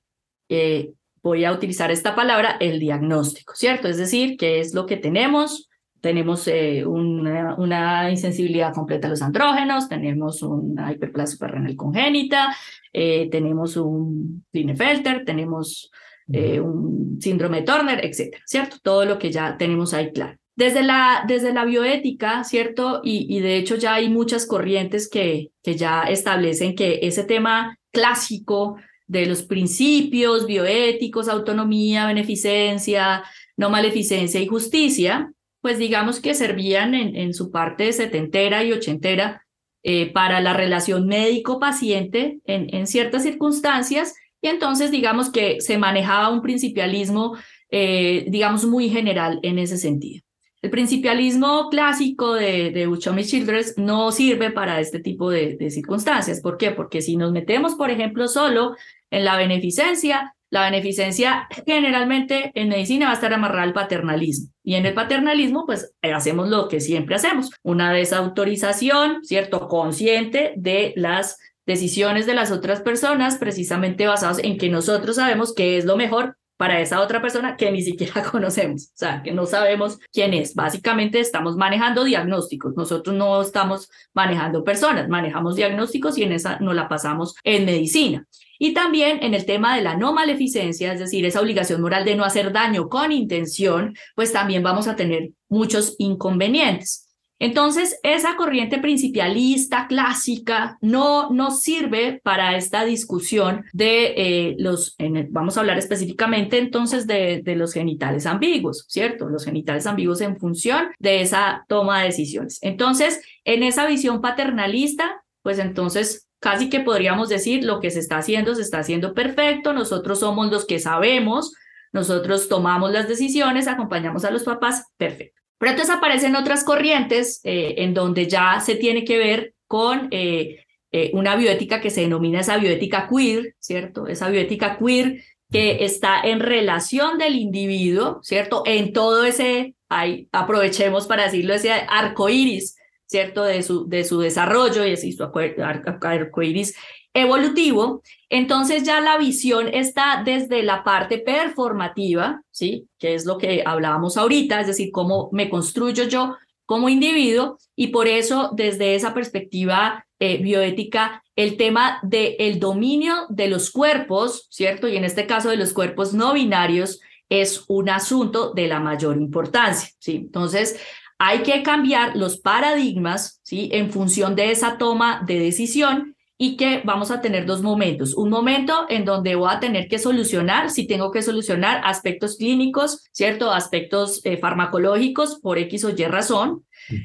voy 1.24 1.46
a 1.46 1.52
utilizar 1.52 1.90
esta 1.90 2.16
palabra, 2.16 2.58
el 2.60 2.80
diagnóstico, 2.80 3.56
¿cierto? 3.56 3.88
Es 3.88 3.98
decir, 3.98 4.38
qué 4.38 4.60
es 4.60 4.76
lo 4.76 4.86
que 4.86 4.98
tenemos, 4.98 5.70
tenemos 6.02 6.48
eh, 6.48 6.86
una, 6.86 8.10
insensibilidad 8.10 8.74
completa 8.74 9.08
a 9.08 9.10
los 9.10 9.22
andrógenos, 9.22 9.90
tenemos 9.90 10.42
una 10.42 10.92
hiperplasia 10.92 11.34
suprarrenal 11.34 11.76
congénita, 11.76 12.56
eh, 12.94 13.30
tenemos 13.32 13.78
un 13.78 14.46
Klinefelter, 14.52 15.26
tenemos 15.26 15.92
eh, 16.32 16.60
un 16.60 17.18
síndrome 17.22 17.58
de 17.58 17.64
Turner, 17.64 18.06
etcétera, 18.06 18.44
¿cierto? 18.46 18.78
Todo 18.82 19.06
lo 19.06 19.20
que 19.20 19.32
ya 19.32 19.58
tenemos 19.58 19.94
ahí 19.94 20.12
claro. 20.12 20.38
Desde 20.56 20.84
la, 20.84 21.24
desde 21.28 21.54
la 21.54 21.64
bioética, 21.66 22.44
¿cierto? 22.44 23.02
Y, 23.04 23.34
y 23.36 23.40
de 23.40 23.58
hecho 23.58 23.76
ya 23.76 23.96
hay 23.96 24.10
muchas 24.10 24.46
corrientes 24.46 25.10
que, 25.10 25.52
que 25.64 25.76
ya 25.76 26.04
establecen 26.04 26.76
que 26.76 27.00
ese 27.04 27.24
tema 27.24 27.78
clásico 27.92 28.78
de 29.08 29.26
los 29.26 29.42
principios 29.42 30.46
bioéticos, 30.46 31.30
autonomía, 31.30 32.06
beneficencia, 32.06 33.24
no 33.58 33.70
maleficencia 33.70 34.40
y 34.40 34.48
justicia, 34.48 35.34
pues 35.62 35.78
digamos 35.78 36.20
que 36.20 36.34
servían 36.34 36.94
en, 36.94 37.34
su 37.34 37.52
parte 37.52 37.92
setentera 37.92 38.64
y 38.64 38.72
ochentera 38.72 39.46
eh, 39.84 40.12
para 40.12 40.42
la 40.42 40.54
relación 40.54 41.08
médico-paciente 41.08 42.40
en, 42.46 42.88
ciertas 42.88 43.24
circunstancias 43.24 44.14
y 44.42 44.48
entonces 44.48 44.92
digamos 44.92 45.32
que 45.32 45.62
se 45.62 45.78
manejaba 45.78 46.30
un 46.30 46.42
principialismo, 46.42 47.38
eh, 47.72 48.26
digamos, 48.28 48.66
muy 48.66 48.90
general 48.90 49.40
en 49.42 49.60
ese 49.60 49.78
sentido. 49.78 50.24
El 50.62 50.70
principialismo 50.70 51.70
clásico 51.70 52.34
de, 52.34 52.72
de 52.72 52.88
Uchomi 52.88 53.24
Childress 53.24 53.78
no 53.78 54.12
sirve 54.12 54.52
para 54.52 54.82
este 54.82 55.00
tipo 55.00 55.30
de, 55.30 55.56
de 55.56 55.72
circunstancias. 55.72 56.42
¿Por 56.42 56.58
qué? 56.58 56.72
Porque 56.72 57.02
si 57.02 57.16
nos 57.16 57.32
metemos, 57.32 57.76
por 57.76 57.90
ejemplo, 57.90 58.28
solo 58.28 58.76
en 59.10 59.24
la 59.24 59.38
beneficencia, 59.38 60.36
la 60.50 60.64
beneficencia 60.64 61.48
generalmente 61.66 62.52
en 62.56 62.70
medicina 62.70 63.06
va 63.06 63.12
a 63.12 63.16
estar 63.16 63.34
amarrada 63.34 63.64
al 63.64 63.74
paternalismo. 63.74 64.50
Y 64.64 64.76
en 64.76 64.86
el 64.86 64.94
paternalismo, 64.94 65.66
pues 65.66 65.94
hacemos 66.02 66.50
lo 66.50 66.68
que 66.68 66.80
siempre 66.80 67.16
hacemos, 67.16 67.52
una 67.64 67.94
desautorización, 67.94 69.24
¿cierto? 69.24 69.68
Consciente 69.68 70.54
de 70.58 70.94
las 70.96 71.38
decisiones 71.66 72.26
de 72.26 72.34
las 72.34 72.52
otras 72.52 72.82
personas, 72.82 73.38
precisamente 73.38 74.08
basadas 74.08 74.40
en 74.44 74.58
que 74.58 74.70
nosotros 74.70 75.18
sabemos 75.18 75.54
qué 75.54 75.78
es 75.78 75.86
lo 75.86 75.98
mejor 75.98 76.39
para 76.60 76.82
esa 76.82 77.00
otra 77.00 77.22
persona 77.22 77.56
que 77.56 77.72
ni 77.72 77.82
siquiera 77.82 78.22
conocemos, 78.32 78.90
o 78.90 78.98
sea, 78.98 79.24
que 79.24 79.32
no 79.32 79.46
sabemos 79.46 79.98
quién 80.12 80.34
es. 80.34 80.56
Básicamente 80.56 81.22
estamos 81.22 81.56
manejando 81.56 82.04
diagnósticos, 82.04 82.76
nosotros 82.76 83.16
no 83.16 83.42
estamos 83.42 83.90
manejando 84.14 84.66
personas, 84.66 85.08
manejamos 85.08 85.56
diagnósticos 85.56 86.18
y 86.18 86.24
en 86.24 86.34
esa 86.34 86.60
no 86.60 86.74
la 86.74 86.90
pasamos 86.90 87.34
en 87.46 87.66
medicina. 87.66 88.28
Y 88.58 88.74
también 88.74 89.24
en 89.24 89.36
el 89.36 89.46
tema 89.46 89.74
de 89.74 89.82
la 89.82 89.96
no 89.96 90.12
maleficencia, 90.12 90.92
es 90.92 91.00
decir, 91.00 91.26
esa 91.26 91.40
obligación 91.40 91.80
moral 91.80 92.04
de 92.04 92.18
no 92.18 92.26
hacer 92.26 92.52
daño 92.52 92.90
con 92.90 93.14
intención, 93.14 93.96
pues 94.14 94.34
también 94.34 94.62
vamos 94.62 94.90
a 94.90 94.98
tener 94.98 95.30
muchos 95.48 95.96
inconvenientes. 95.98 97.09
Entonces, 97.40 98.00
esa 98.04 98.36
corriente 98.36 98.80
principialista 98.80 99.88
clásica 99.88 100.78
no 100.82 101.32
nos 101.32 101.62
sirve 101.62 102.20
para 102.24 102.58
esta 102.58 102.84
discusión 102.84 103.66
de 103.74 104.14
eh, 104.18 104.56
los, 104.60 104.96
vamos 105.30 105.56
a 105.56 105.62
hablar 105.62 105.78
específicamente 105.78 106.58
entonces 106.58 107.08
de, 107.08 107.42
de, 107.42 107.56
los 107.56 107.74
genitales 107.74 108.26
ambiguos, 108.26 108.86
¿cierto? 108.90 109.30
Los 109.30 109.46
genitales 109.46 109.88
ambiguos 109.88 110.22
en 110.22 110.38
función 110.38 110.90
de 111.00 111.22
esa 111.22 111.66
toma 111.68 112.02
de 112.02 112.08
decisiones. 112.08 112.60
Entonces, 112.62 113.22
en 113.46 113.64
esa 113.64 113.88
visión 113.88 114.22
paternalista, 114.22 115.24
pues 115.42 115.60
entonces 115.60 116.30
casi 116.40 116.70
que 116.70 116.80
podríamos 116.80 117.30
decir 117.30 117.64
lo 117.64 117.80
que 117.80 117.92
se 117.92 118.00
está 118.00 118.18
haciendo, 118.18 118.56
se 118.56 118.62
está 118.62 118.80
haciendo 118.80 119.14
perfecto, 119.14 119.74
nosotros 119.74 120.20
somos 120.20 120.52
los 120.52 120.66
que 120.66 120.80
sabemos, 120.80 121.54
nosotros 121.92 122.48
tomamos 122.50 122.92
las 122.92 123.08
decisiones, 123.08 123.68
acompañamos 123.68 124.26
a 124.26 124.32
los 124.32 124.44
papás, 124.44 124.86
perfecto. 124.98 125.42
Pero 125.60 125.72
entonces 125.72 125.96
aparecen 125.96 126.36
otras 126.36 126.64
corrientes 126.64 127.42
eh, 127.44 127.76
en 127.78 127.94
donde 127.94 128.28
ya 128.28 128.60
se 128.60 128.76
tiene 128.76 129.04
que 129.04 129.18
ver 129.18 129.54
con 129.68 130.08
eh, 130.10 130.66
eh, 130.92 131.12
una 131.14 131.36
bioética 131.36 131.80
que 131.82 131.92
se 131.92 132.02
denomina 132.02 132.40
esa 132.40 132.58
bioética 132.58 133.08
queer, 133.08 133.56
¿cierto? 133.60 134.08
Esa 134.08 134.30
bioética 134.30 134.80
queer 134.80 135.22
que 135.52 135.84
está 135.84 136.22
en 136.22 136.40
relación 136.40 137.18
del 137.18 137.36
individuo, 137.36 138.20
¿cierto? 138.24 138.64
En 138.66 138.94
todo 138.94 139.26
ese, 139.26 139.76
ahí 139.90 140.28
aprovechemos 140.32 141.06
para 141.06 141.26
decirlo, 141.26 141.54
ese 141.54 141.72
arco 141.72 142.30
iris 142.30 142.76
¿cierto? 143.10 143.44
De 143.44 143.64
su, 143.64 143.90
de 143.90 144.04
su 144.04 144.20
desarrollo 144.20 144.86
y 144.86 144.96
su 144.96 145.24
arcoíris 145.24 146.76
evolutivo, 147.14 148.02
entonces 148.30 148.84
ya 148.84 149.02
la 149.02 149.18
visión 149.18 149.68
está 149.74 150.22
desde 150.24 150.64
la 150.64 150.84
parte 150.84 151.18
performativa, 151.18 152.42
¿sí? 152.52 152.88
Que 152.98 153.16
es 153.16 153.26
lo 153.26 153.38
que 153.38 153.64
hablábamos 153.66 154.18
ahorita, 154.18 154.62
es 154.62 154.68
decir, 154.68 154.92
cómo 154.92 155.30
me 155.32 155.50
construyo 155.50 156.04
yo 156.04 156.36
como 156.66 156.88
individuo 156.88 157.58
y 157.76 157.88
por 157.88 158.08
eso 158.08 158.52
desde 158.54 158.94
esa 158.94 159.14
perspectiva 159.14 160.06
eh, 160.20 160.38
bioética 160.38 161.24
el 161.36 161.58
tema 161.58 162.00
del 162.04 162.36
el 162.38 162.60
dominio 162.60 163.26
de 163.30 163.48
los 163.48 163.72
cuerpos, 163.72 164.48
¿cierto? 164.52 164.88
Y 164.88 164.96
en 164.96 165.06
este 165.06 165.26
caso 165.26 165.50
de 165.50 165.58
los 165.58 165.74
cuerpos 165.74 166.14
no 166.14 166.34
binarios 166.34 167.00
es 167.30 167.64
un 167.68 167.90
asunto 167.90 168.54
de 168.54 168.68
la 168.68 168.80
mayor 168.80 169.18
importancia, 169.18 169.90
¿sí? 170.00 170.18
Entonces, 170.18 170.80
hay 171.18 171.40
que 171.40 171.64
cambiar 171.64 172.16
los 172.16 172.38
paradigmas, 172.38 173.40
¿sí? 173.44 173.70
En 173.72 173.92
función 173.92 174.36
de 174.36 174.52
esa 174.52 174.78
toma 174.78 175.24
de 175.26 175.40
decisión 175.40 176.16
y 176.42 176.56
que 176.56 176.82
vamos 176.86 177.12
a 177.12 177.20
tener 177.20 177.46
dos 177.46 177.62
momentos. 177.62 178.16
Un 178.16 178.30
momento 178.30 178.86
en 178.88 179.04
donde 179.04 179.36
voy 179.36 179.50
a 179.52 179.60
tener 179.60 179.90
que 179.90 180.00
solucionar, 180.00 180.70
si 180.70 180.88
tengo 180.88 181.12
que 181.12 181.22
solucionar 181.22 181.82
aspectos 181.84 182.38
clínicos, 182.38 183.04
¿cierto? 183.12 183.52
Aspectos 183.52 184.22
eh, 184.24 184.38
farmacológicos 184.38 185.36
por 185.42 185.58
X 185.58 185.84
o 185.84 185.90
Y 185.90 186.06
razón. 186.06 186.64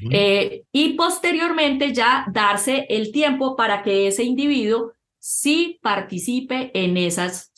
Eh, 0.09 0.63
y 0.71 0.93
posteriormente 0.93 1.93
ya 1.93 2.25
darse 2.31 2.87
el 2.89 3.11
tiempo 3.11 3.57
para 3.57 3.83
que 3.83 4.07
ese 4.07 4.23
individuo 4.23 4.93
sí 5.27 5.79
participe 5.81 6.69
en 6.75 6.97
esas, 6.97 7.51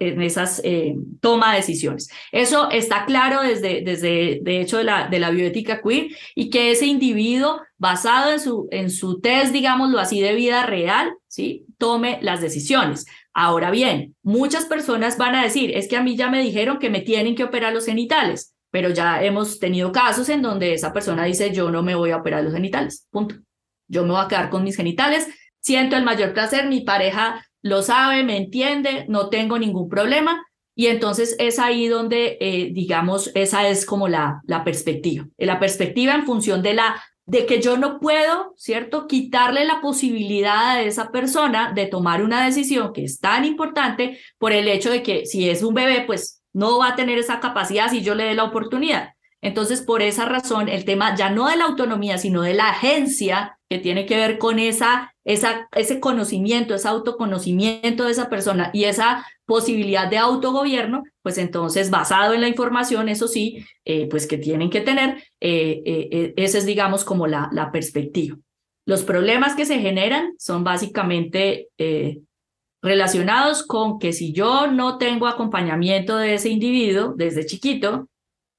en 0.00 0.22
esas 0.22 0.62
eh, 0.64 0.94
toma 1.20 1.50
de 1.50 1.58
decisiones. 1.58 2.08
Eso 2.32 2.70
está 2.70 3.04
claro 3.04 3.42
desde, 3.42 3.82
desde 3.82 4.40
de 4.42 4.62
hecho, 4.62 4.78
de 4.78 4.84
la, 4.84 5.08
de 5.08 5.18
la 5.18 5.28
bioética 5.28 5.82
queer 5.82 6.06
y 6.34 6.48
que 6.48 6.70
ese 6.70 6.86
individuo, 6.86 7.60
basado 7.76 8.32
en 8.32 8.40
su, 8.40 8.66
en 8.70 8.88
su 8.88 9.20
test, 9.20 9.52
digámoslo 9.52 9.98
así, 9.98 10.22
de 10.22 10.34
vida 10.34 10.64
real, 10.64 11.12
¿sí? 11.28 11.66
tome 11.76 12.18
las 12.22 12.40
decisiones. 12.40 13.04
Ahora 13.34 13.70
bien, 13.70 14.16
muchas 14.22 14.64
personas 14.64 15.18
van 15.18 15.34
a 15.34 15.42
decir, 15.42 15.70
es 15.76 15.88
que 15.88 15.98
a 15.98 16.02
mí 16.02 16.16
ya 16.16 16.30
me 16.30 16.40
dijeron 16.40 16.78
que 16.78 16.88
me 16.88 17.02
tienen 17.02 17.34
que 17.34 17.44
operar 17.44 17.74
los 17.74 17.84
genitales, 17.84 18.54
pero 18.70 18.88
ya 18.88 19.22
hemos 19.22 19.58
tenido 19.58 19.92
casos 19.92 20.30
en 20.30 20.40
donde 20.40 20.72
esa 20.72 20.94
persona 20.94 21.24
dice, 21.24 21.52
yo 21.52 21.70
no 21.70 21.82
me 21.82 21.94
voy 21.94 22.10
a 22.12 22.16
operar 22.16 22.42
los 22.42 22.54
genitales, 22.54 23.06
punto. 23.10 23.34
Yo 23.86 24.04
me 24.04 24.12
voy 24.12 24.24
a 24.24 24.28
quedar 24.28 24.48
con 24.48 24.64
mis 24.64 24.76
genitales, 24.76 25.28
siento 25.62 25.96
el 25.96 26.04
mayor 26.04 26.34
placer, 26.34 26.68
mi 26.68 26.82
pareja 26.82 27.46
lo 27.62 27.82
sabe, 27.82 28.24
me 28.24 28.36
entiende, 28.36 29.06
no 29.08 29.30
tengo 29.30 29.58
ningún 29.58 29.88
problema. 29.88 30.44
Y 30.74 30.86
entonces 30.86 31.36
es 31.38 31.58
ahí 31.58 31.86
donde, 31.86 32.38
eh, 32.40 32.70
digamos, 32.72 33.30
esa 33.34 33.68
es 33.68 33.86
como 33.86 34.08
la, 34.08 34.40
la 34.44 34.64
perspectiva. 34.64 35.26
La 35.38 35.60
perspectiva 35.60 36.14
en 36.14 36.24
función 36.24 36.62
de 36.62 36.74
la 36.74 37.02
de 37.24 37.46
que 37.46 37.60
yo 37.60 37.76
no 37.76 38.00
puedo, 38.00 38.52
¿cierto?, 38.56 39.06
quitarle 39.06 39.64
la 39.64 39.80
posibilidad 39.80 40.70
a 40.70 40.82
esa 40.82 41.12
persona 41.12 41.72
de 41.72 41.86
tomar 41.86 42.22
una 42.22 42.44
decisión 42.44 42.92
que 42.92 43.04
es 43.04 43.20
tan 43.20 43.44
importante 43.44 44.18
por 44.38 44.52
el 44.52 44.66
hecho 44.66 44.90
de 44.90 45.02
que 45.02 45.24
si 45.24 45.48
es 45.48 45.62
un 45.62 45.74
bebé, 45.74 46.02
pues 46.04 46.42
no 46.52 46.78
va 46.78 46.88
a 46.88 46.96
tener 46.96 47.18
esa 47.18 47.38
capacidad 47.40 47.90
si 47.90 48.02
yo 48.02 48.14
le 48.14 48.24
dé 48.24 48.34
la 48.34 48.44
oportunidad. 48.44 49.10
Entonces, 49.40 49.82
por 49.82 50.02
esa 50.02 50.24
razón, 50.24 50.68
el 50.68 50.84
tema 50.84 51.16
ya 51.16 51.30
no 51.30 51.48
de 51.48 51.56
la 51.56 51.64
autonomía, 51.64 52.18
sino 52.18 52.42
de 52.42 52.54
la 52.54 52.70
agencia 52.70 53.58
que 53.68 53.78
tiene 53.78 54.06
que 54.06 54.16
ver 54.16 54.38
con 54.38 54.58
esa, 54.58 55.11
esa, 55.24 55.68
ese 55.72 56.00
conocimiento, 56.00 56.74
ese 56.74 56.88
autoconocimiento 56.88 58.04
de 58.04 58.12
esa 58.12 58.28
persona 58.28 58.70
y 58.72 58.84
esa 58.84 59.26
posibilidad 59.44 60.08
de 60.08 60.18
autogobierno, 60.18 61.04
pues 61.22 61.38
entonces 61.38 61.90
basado 61.90 62.34
en 62.34 62.40
la 62.40 62.48
información, 62.48 63.08
eso 63.08 63.28
sí, 63.28 63.64
eh, 63.84 64.08
pues 64.08 64.26
que 64.26 64.38
tienen 64.38 64.70
que 64.70 64.80
tener, 64.80 65.22
eh, 65.40 65.82
eh, 65.84 66.34
esa 66.36 66.58
es 66.58 66.66
digamos 66.66 67.04
como 67.04 67.26
la, 67.26 67.48
la 67.52 67.70
perspectiva. 67.70 68.36
Los 68.86 69.04
problemas 69.04 69.54
que 69.54 69.64
se 69.64 69.78
generan 69.78 70.34
son 70.38 70.64
básicamente 70.64 71.68
relacionados 72.82 73.62
con 73.62 74.00
que 74.00 74.12
si 74.12 74.32
yo 74.32 74.66
no 74.66 74.98
tengo 74.98 75.28
acompañamiento 75.28 76.16
de 76.16 76.34
ese 76.34 76.48
individuo 76.48 77.14
desde 77.16 77.46
chiquito, 77.46 78.08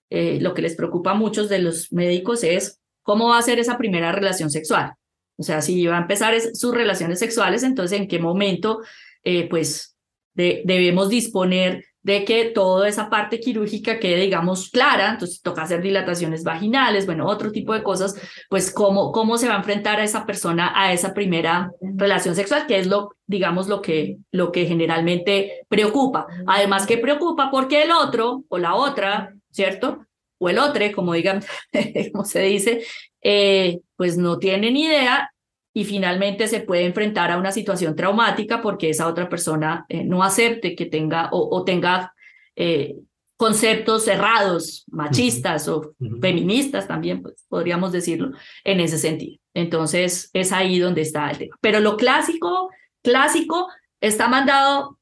eh, 0.09 0.39
lo 0.39 0.53
que 0.53 0.61
les 0.61 0.75
preocupa 0.75 1.11
a 1.11 1.15
muchos 1.15 1.49
de 1.49 1.57
los 1.57 1.91
médicos 1.91 2.43
es 2.43 2.79
cómo 3.01 3.29
va 3.29 3.39
a 3.39 3.41
ser 3.41 3.57
esa 3.57 3.79
primera 3.79 4.11
relación 4.11 4.51
sexual. 4.51 4.93
O 5.37 5.43
sea, 5.43 5.61
si 5.61 5.85
va 5.85 5.97
a 5.97 6.01
empezar 6.01 6.35
sus 6.53 6.73
relaciones 6.73 7.19
sexuales, 7.19 7.63
entonces 7.63 7.99
en 7.99 8.07
qué 8.07 8.19
momento, 8.19 8.81
eh, 9.23 9.47
pues, 9.49 9.97
debemos 10.35 11.09
disponer 11.09 11.85
de 12.01 12.25
que 12.25 12.45
toda 12.45 12.89
esa 12.89 13.09
parte 13.09 13.39
quirúrgica 13.39 13.97
quede, 13.99 14.21
digamos, 14.21 14.69
clara, 14.69 15.11
entonces 15.11 15.41
toca 15.41 15.61
hacer 15.61 15.81
dilataciones 15.81 16.43
vaginales, 16.43 17.05
bueno, 17.05 17.25
otro 17.27 17.51
tipo 17.51 17.73
de 17.73 17.81
cosas, 17.81 18.15
pues 18.49 18.71
cómo, 18.71 19.11
cómo 19.13 19.37
se 19.37 19.47
va 19.47 19.53
a 19.53 19.59
enfrentar 19.59 19.99
a 20.01 20.03
esa 20.03 20.25
persona 20.25 20.73
a 20.75 20.91
esa 20.91 21.13
primera 21.13 21.71
relación 21.81 22.35
sexual, 22.35 22.67
que 22.67 22.79
es 22.79 22.87
lo, 22.87 23.15
digamos, 23.25 23.69
lo 23.69 23.81
que, 23.81 24.17
lo 24.31 24.51
que 24.51 24.65
generalmente 24.65 25.65
preocupa. 25.69 26.27
Además 26.45 26.85
que 26.85 26.97
preocupa 26.97 27.49
porque 27.49 27.83
el 27.83 27.91
otro 27.91 28.43
o 28.49 28.57
la 28.57 28.75
otra 28.75 29.33
¿cierto? 29.53 30.05
O 30.43 30.49
el 30.49 30.59
otro, 30.59 30.83
como 30.93 31.13
digan, 31.13 31.41
como 32.11 32.25
se 32.25 32.41
dice, 32.41 32.83
eh, 33.21 33.79
pues 33.95 34.17
no 34.17 34.39
tiene 34.39 34.71
ni 34.71 34.83
idea 34.83 35.31
y 35.73 35.85
finalmente 35.85 36.47
se 36.47 36.59
puede 36.59 36.85
enfrentar 36.85 37.31
a 37.31 37.37
una 37.37 37.51
situación 37.51 37.95
traumática 37.95 38.61
porque 38.61 38.89
esa 38.89 39.07
otra 39.07 39.29
persona 39.29 39.85
eh, 39.87 40.03
no 40.03 40.21
acepte 40.21 40.75
que 40.75 40.85
tenga 40.85 41.29
o, 41.31 41.63
tenga 41.63 42.13
eh, 42.55 42.95
conceptos 43.37 44.03
cerrados, 44.03 44.83
machistas 44.91 45.67
o 45.69 45.95
feministas 46.21 46.87
también, 46.87 47.21
pues, 47.21 47.45
podríamos 47.47 47.91
decirlo, 47.91 48.31
en 48.65 48.81
ese 48.81 48.97
sentido. 48.97 49.39
Entonces, 49.53 50.29
es 50.33 50.51
ahí 50.51 50.77
donde 50.77 51.01
está 51.01 51.31
el 51.31 51.37
tema. 51.37 51.55
Pero 51.61 51.79
lo 51.79 51.95
clásico, 51.95 52.69
clásico, 53.01 53.69
está 54.01 54.27
mandado 54.27 54.99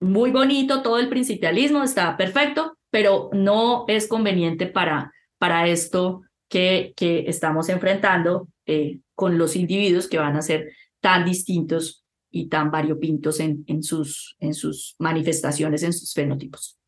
muy 0.00 0.30
bonito, 0.30 0.82
todo 0.82 0.98
el 0.98 1.08
principialismo 1.08 1.82
está 1.82 2.16
perfecto, 2.16 2.73
pero 2.94 3.28
no 3.32 3.86
es 3.88 4.06
conveniente 4.06 4.68
para, 4.68 5.12
para 5.36 5.66
esto 5.66 6.22
que, 6.48 6.92
que 6.96 7.24
estamos 7.26 7.68
enfrentando 7.68 8.46
eh, 8.66 9.00
con 9.16 9.36
los 9.36 9.56
individuos 9.56 10.06
que 10.06 10.18
van 10.18 10.36
a 10.36 10.42
ser 10.42 10.68
tan 11.00 11.24
distintos 11.24 12.04
y 12.30 12.48
tan 12.48 12.70
variopintos 12.70 13.40
en, 13.40 13.64
en, 13.66 13.82
sus, 13.82 14.36
en 14.38 14.54
sus 14.54 14.94
manifestaciones, 15.00 15.82
en 15.82 15.92
sus 15.92 16.14
fenotipos. 16.14 16.78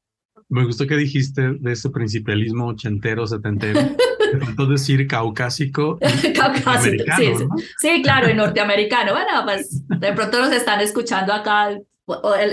Me 0.49 0.65
gustó 0.65 0.87
que 0.87 0.97
dijiste 0.97 1.43
de 1.59 1.73
ese 1.73 1.91
principialismo 1.91 2.69
ochentero, 2.69 3.27
setentero. 3.27 3.81
Me 4.59 4.67
decir 4.67 5.09
caucásico. 5.09 5.99
caucásico, 6.37 7.05
sí, 7.17 7.33
sí, 7.79 8.03
claro, 8.03 8.31
y 8.31 8.35
norteamericano. 8.35 9.13
Bueno, 9.13 9.43
pues 9.45 9.83
de 9.89 10.13
pronto 10.13 10.39
nos 10.39 10.53
están 10.53 10.81
escuchando 10.81 11.33
acá 11.33 11.71
el, 11.71 11.85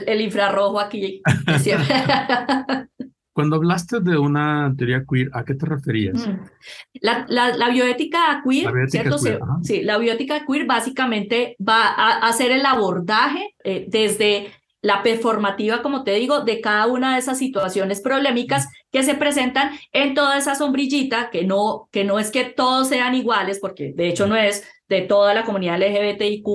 el 0.07 0.21
infrarrojo 0.21 0.79
aquí. 0.79 1.21
Cuando 3.33 3.55
hablaste 3.55 3.99
de 3.99 4.17
una 4.17 4.73
teoría 4.77 5.03
queer, 5.09 5.29
¿a 5.33 5.43
qué 5.43 5.55
te 5.55 5.65
referías? 5.65 6.27
Mm. 6.27 6.39
La, 7.01 7.25
la, 7.27 7.69
bioética 7.69 8.43
queer, 8.47 8.71
¿cierto? 8.89 9.17
sí, 9.63 9.81
la 9.81 9.97
bioética 9.97 10.45
queer 10.45 10.65
básicamente 10.65 11.55
va 11.59 11.87
a 11.87 12.27
hacer 12.27 12.51
el 12.51 12.65
abordaje 12.65 13.55
eh, 13.63 13.85
desde 13.87 14.51
la 14.83 15.01
performativa, 15.01 15.81
como 15.81 16.03
te 16.03 16.11
digo, 16.11 16.41
de 16.41 16.59
cada 16.59 16.87
una 16.87 17.13
de 17.13 17.19
esas 17.19 17.39
situaciones 17.39 18.01
problemáticas 18.01 18.67
que 18.91 19.01
se 19.01 19.15
presentan 19.15 19.71
en 19.93 20.13
toda 20.13 20.37
esa 20.37 20.55
sombrillita, 20.55 21.29
que 21.31 21.45
no, 21.45 21.87
que 21.91 22.03
no 22.03 22.19
es 22.19 22.29
que 22.31 22.43
todos 22.43 22.89
sean 22.89 23.15
iguales, 23.15 23.59
porque 23.59 23.93
de 23.95 24.09
hecho 24.09 24.27
no 24.27 24.35
es 24.35 24.65
de 24.89 25.01
toda 25.01 25.33
la 25.33 25.45
comunidad 25.45 25.79
LGBTIQ 25.79 26.45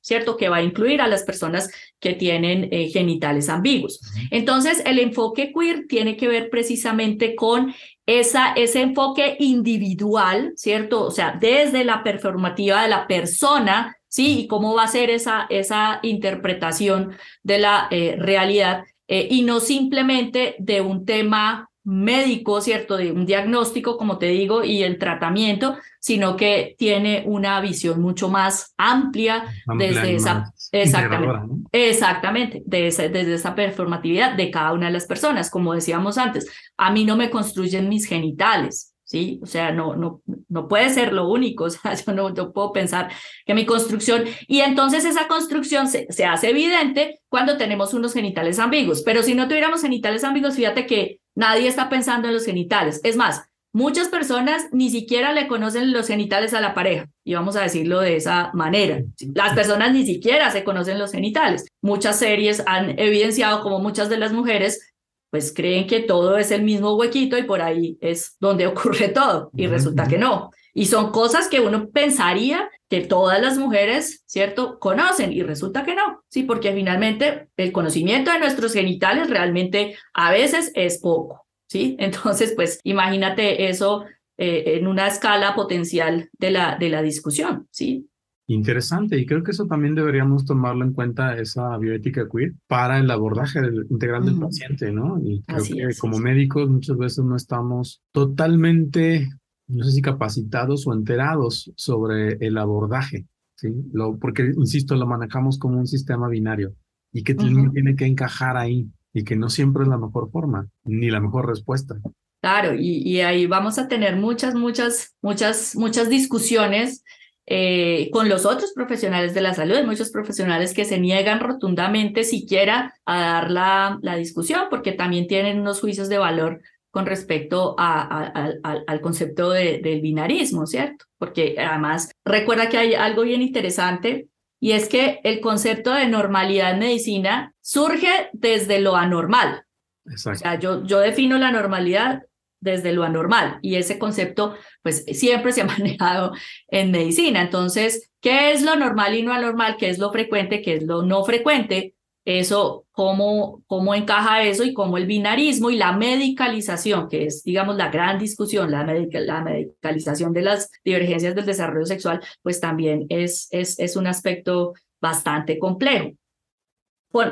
¿cierto? 0.00 0.38
Que 0.38 0.48
va 0.48 0.56
a 0.56 0.62
incluir 0.62 1.02
a 1.02 1.06
las 1.06 1.22
personas 1.22 1.70
que 2.00 2.14
tienen 2.14 2.68
eh, 2.72 2.88
genitales 2.88 3.50
ambiguos. 3.50 4.00
Entonces, 4.30 4.82
el 4.86 4.98
enfoque 4.98 5.52
queer 5.52 5.86
tiene 5.86 6.16
que 6.16 6.28
ver 6.28 6.48
precisamente 6.48 7.36
con 7.36 7.74
esa, 8.06 8.54
ese 8.54 8.80
enfoque 8.80 9.36
individual, 9.38 10.54
¿cierto? 10.56 11.04
O 11.04 11.10
sea, 11.10 11.36
desde 11.38 11.84
la 11.84 12.02
performativa 12.02 12.82
de 12.82 12.88
la 12.88 13.06
persona 13.06 13.96
¿sí? 14.16 14.40
Y 14.40 14.46
cómo 14.46 14.74
va 14.74 14.84
a 14.84 14.88
ser 14.88 15.10
esa, 15.10 15.46
esa 15.50 16.00
interpretación 16.02 17.12
de 17.42 17.58
la 17.58 17.86
eh, 17.90 18.16
realidad 18.18 18.84
eh, 19.08 19.28
y 19.30 19.42
no 19.42 19.60
simplemente 19.60 20.56
de 20.58 20.80
un 20.80 21.04
tema 21.04 21.68
médico, 21.84 22.62
¿cierto? 22.62 22.96
De 22.96 23.12
un 23.12 23.26
diagnóstico, 23.26 23.98
como 23.98 24.16
te 24.16 24.28
digo, 24.28 24.64
y 24.64 24.82
el 24.82 24.98
tratamiento, 24.98 25.76
sino 26.00 26.34
que 26.34 26.74
tiene 26.78 27.24
una 27.26 27.60
visión 27.60 28.00
mucho 28.00 28.30
más 28.30 28.74
amplia, 28.78 29.44
desde 29.78 30.14
esa... 30.14 30.50
Exactamente, 30.72 31.68
exactamente, 31.72 32.62
desde 32.66 33.34
esa 33.34 33.54
performatividad 33.54 34.34
de 34.34 34.50
cada 34.50 34.72
una 34.72 34.86
de 34.86 34.92
las 34.92 35.06
personas. 35.06 35.50
Como 35.50 35.74
decíamos 35.74 36.18
antes, 36.18 36.50
a 36.76 36.90
mí 36.90 37.04
no 37.04 37.16
me 37.16 37.30
construyen 37.30 37.88
mis 37.88 38.06
genitales, 38.06 38.95
¿sí? 39.06 39.40
O 39.42 39.46
sea, 39.46 39.72
no, 39.72 39.96
no, 39.96 40.20
no 40.48 40.68
puede 40.68 40.90
ser 40.90 41.12
lo 41.14 41.28
único, 41.28 41.64
o 41.64 41.70
sea, 41.70 41.94
yo 41.94 42.12
no, 42.12 42.52
puedo 42.52 42.72
pensar 42.72 43.10
que 43.46 43.54
mi 43.54 43.64
construcción, 43.64 44.24
y 44.46 44.60
entonces 44.60 45.04
esa 45.04 45.28
construcción 45.28 45.88
se, 45.88 46.06
se, 46.10 46.26
hace 46.26 46.50
evidente 46.50 47.20
cuando 47.28 47.56
tenemos 47.56 47.94
unos 47.94 48.12
genitales 48.12 48.58
ambiguos, 48.58 49.02
pero 49.02 49.22
si 49.22 49.34
no 49.34 49.48
tuviéramos 49.48 49.80
genitales 49.80 50.24
ambiguos, 50.24 50.56
fíjate 50.56 50.86
que 50.86 51.20
nadie 51.34 51.68
está 51.68 51.88
pensando 51.88 52.28
en 52.28 52.34
los 52.34 52.44
genitales. 52.44 53.00
Es 53.04 53.16
más, 53.16 53.48
muchas 53.72 54.08
personas 54.08 54.66
ni 54.72 54.90
siquiera 54.90 55.32
le 55.32 55.46
conocen 55.46 55.92
los 55.92 56.08
genitales 56.08 56.52
a 56.52 56.60
la 56.60 56.74
pareja, 56.74 57.06
y 57.24 57.34
vamos 57.34 57.56
a 57.56 57.62
decirlo 57.62 58.00
de 58.00 58.16
esa 58.16 58.50
manera. 58.54 59.02
Las 59.34 59.54
personas 59.54 59.92
ni 59.92 60.04
siquiera 60.04 60.50
se 60.50 60.64
conocen 60.64 60.98
los 60.98 61.12
genitales. 61.12 61.66
Muchas 61.80 62.18
series 62.18 62.62
han 62.66 62.98
evidenciado 62.98 63.62
como 63.62 63.78
muchas 63.78 64.08
de 64.08 64.18
las 64.18 64.32
mujeres 64.32 64.95
pues 65.36 65.52
creen 65.52 65.86
que 65.86 66.00
todo 66.00 66.38
es 66.38 66.50
el 66.50 66.62
mismo 66.62 66.96
huequito 66.96 67.36
y 67.36 67.42
por 67.42 67.60
ahí 67.60 67.98
es 68.00 68.38
donde 68.40 68.66
ocurre 68.66 69.08
todo 69.08 69.50
y 69.54 69.66
resulta 69.66 70.08
que 70.08 70.16
no. 70.16 70.50
Y 70.72 70.86
son 70.86 71.12
cosas 71.12 71.48
que 71.48 71.60
uno 71.60 71.90
pensaría 71.90 72.70
que 72.88 73.02
todas 73.02 73.38
las 73.38 73.58
mujeres, 73.58 74.22
¿cierto?, 74.24 74.78
conocen 74.78 75.34
y 75.34 75.42
resulta 75.42 75.84
que 75.84 75.94
no, 75.94 76.22
¿sí? 76.30 76.44
Porque 76.44 76.72
finalmente 76.72 77.48
el 77.58 77.70
conocimiento 77.70 78.32
de 78.32 78.38
nuestros 78.38 78.72
genitales 78.72 79.28
realmente 79.28 79.98
a 80.14 80.32
veces 80.32 80.72
es 80.74 81.00
poco, 81.02 81.46
¿sí? 81.68 81.96
Entonces, 81.98 82.54
pues 82.56 82.80
imagínate 82.82 83.68
eso 83.68 84.06
eh, 84.38 84.78
en 84.78 84.86
una 84.86 85.06
escala 85.06 85.54
potencial 85.54 86.30
de 86.32 86.50
la, 86.50 86.78
de 86.80 86.88
la 86.88 87.02
discusión, 87.02 87.68
¿sí? 87.70 88.08
Interesante, 88.48 89.18
y 89.18 89.26
creo 89.26 89.42
que 89.42 89.50
eso 89.50 89.66
también 89.66 89.96
deberíamos 89.96 90.44
tomarlo 90.44 90.84
en 90.84 90.92
cuenta, 90.92 91.36
esa 91.36 91.76
bioética 91.78 92.28
queer, 92.32 92.52
para 92.68 93.00
el 93.00 93.10
abordaje 93.10 93.58
integral 93.90 94.24
del 94.24 94.38
paciente, 94.38 94.92
¿no? 94.92 95.18
Y 95.20 95.42
creo 95.42 95.64
que 95.64 95.96
como 95.98 96.18
médicos 96.18 96.70
muchas 96.70 96.96
veces 96.96 97.24
no 97.24 97.34
estamos 97.34 98.02
totalmente, 98.12 99.28
no 99.66 99.82
sé 99.82 99.90
si 99.90 100.00
capacitados 100.00 100.86
o 100.86 100.94
enterados 100.94 101.72
sobre 101.74 102.34
el 102.34 102.56
abordaje, 102.56 103.26
¿sí? 103.56 103.68
Lo, 103.92 104.16
porque, 104.16 104.52
insisto, 104.56 104.94
lo 104.94 105.08
manejamos 105.08 105.58
como 105.58 105.80
un 105.80 105.88
sistema 105.88 106.28
binario 106.28 106.72
y 107.12 107.24
que 107.24 107.34
tiene 107.34 107.96
que 107.96 108.06
encajar 108.06 108.56
ahí 108.56 108.88
y 109.12 109.24
que 109.24 109.34
no 109.34 109.48
siempre 109.48 109.82
es 109.82 109.88
la 109.88 109.98
mejor 109.98 110.30
forma 110.30 110.68
ni 110.84 111.10
la 111.10 111.18
mejor 111.18 111.48
respuesta. 111.48 111.96
Claro, 112.40 112.74
y, 112.74 112.98
y 112.98 113.22
ahí 113.22 113.46
vamos 113.46 113.76
a 113.78 113.88
tener 113.88 114.14
muchas, 114.14 114.54
muchas, 114.54 115.16
muchas, 115.20 115.74
muchas 115.74 116.08
discusiones 116.08 117.02
eh, 117.46 118.10
con 118.12 118.28
los 118.28 118.44
otros 118.44 118.72
profesionales 118.72 119.32
de 119.32 119.40
la 119.40 119.54
salud. 119.54 119.76
Hay 119.76 119.86
muchos 119.86 120.10
profesionales 120.10 120.74
que 120.74 120.84
se 120.84 120.98
niegan 120.98 121.40
rotundamente 121.40 122.24
siquiera 122.24 122.94
a 123.04 123.20
dar 123.20 123.50
la, 123.50 123.98
la 124.02 124.16
discusión 124.16 124.62
porque 124.68 124.92
también 124.92 125.28
tienen 125.28 125.60
unos 125.60 125.80
juicios 125.80 126.08
de 126.08 126.18
valor 126.18 126.60
con 126.90 127.06
respecto 127.06 127.76
a, 127.78 128.52
al 128.62 129.00
concepto 129.02 129.50
de, 129.50 129.80
del 129.82 130.00
binarismo, 130.00 130.66
¿cierto? 130.66 131.04
Porque 131.18 131.54
además 131.58 132.10
recuerda 132.24 132.70
que 132.70 132.78
hay 132.78 132.94
algo 132.94 133.22
bien 133.22 133.42
interesante 133.42 134.28
y 134.60 134.72
es 134.72 134.88
que 134.88 135.20
el 135.22 135.40
concepto 135.40 135.92
de 135.92 136.08
normalidad 136.08 136.72
en 136.72 136.78
medicina 136.78 137.54
surge 137.60 138.30
desde 138.32 138.80
lo 138.80 138.96
anormal. 138.96 139.64
Exacto. 140.06 140.38
O 140.38 140.40
sea, 140.40 140.58
yo, 140.58 140.84
yo 140.84 141.00
defino 141.00 141.36
la 141.36 141.52
normalidad 141.52 142.22
desde 142.60 142.92
lo 142.92 143.04
anormal 143.04 143.58
y 143.62 143.76
ese 143.76 143.98
concepto 143.98 144.54
pues 144.82 145.04
siempre 145.12 145.52
se 145.52 145.62
ha 145.62 145.64
manejado 145.78 146.32
en 146.68 146.90
medicina. 146.90 147.42
Entonces, 147.42 148.10
¿qué 148.20 148.52
es 148.52 148.62
lo 148.62 148.76
normal 148.76 149.14
y 149.14 149.22
no 149.22 149.32
anormal? 149.32 149.76
¿Qué 149.76 149.88
es 149.88 149.98
lo 149.98 150.10
frecuente? 150.12 150.62
¿Qué 150.62 150.74
es 150.74 150.82
lo 150.82 151.02
no 151.02 151.24
frecuente? 151.24 151.94
Eso, 152.24 152.86
cómo, 152.90 153.62
cómo 153.68 153.94
encaja 153.94 154.42
eso 154.42 154.64
y 154.64 154.74
cómo 154.74 154.98
el 154.98 155.06
binarismo 155.06 155.70
y 155.70 155.76
la 155.76 155.92
medicalización, 155.92 157.08
que 157.08 157.26
es, 157.26 157.44
digamos, 157.44 157.76
la 157.76 157.88
gran 157.88 158.18
discusión, 158.18 158.68
la, 158.72 158.84
la 158.84 159.42
medicalización 159.42 160.32
de 160.32 160.42
las 160.42 160.68
divergencias 160.84 161.36
del 161.36 161.46
desarrollo 161.46 161.86
sexual, 161.86 162.20
pues 162.42 162.58
también 162.58 163.06
es, 163.10 163.46
es, 163.52 163.78
es 163.78 163.94
un 163.94 164.08
aspecto 164.08 164.74
bastante 165.00 165.56
complejo. 165.60 166.14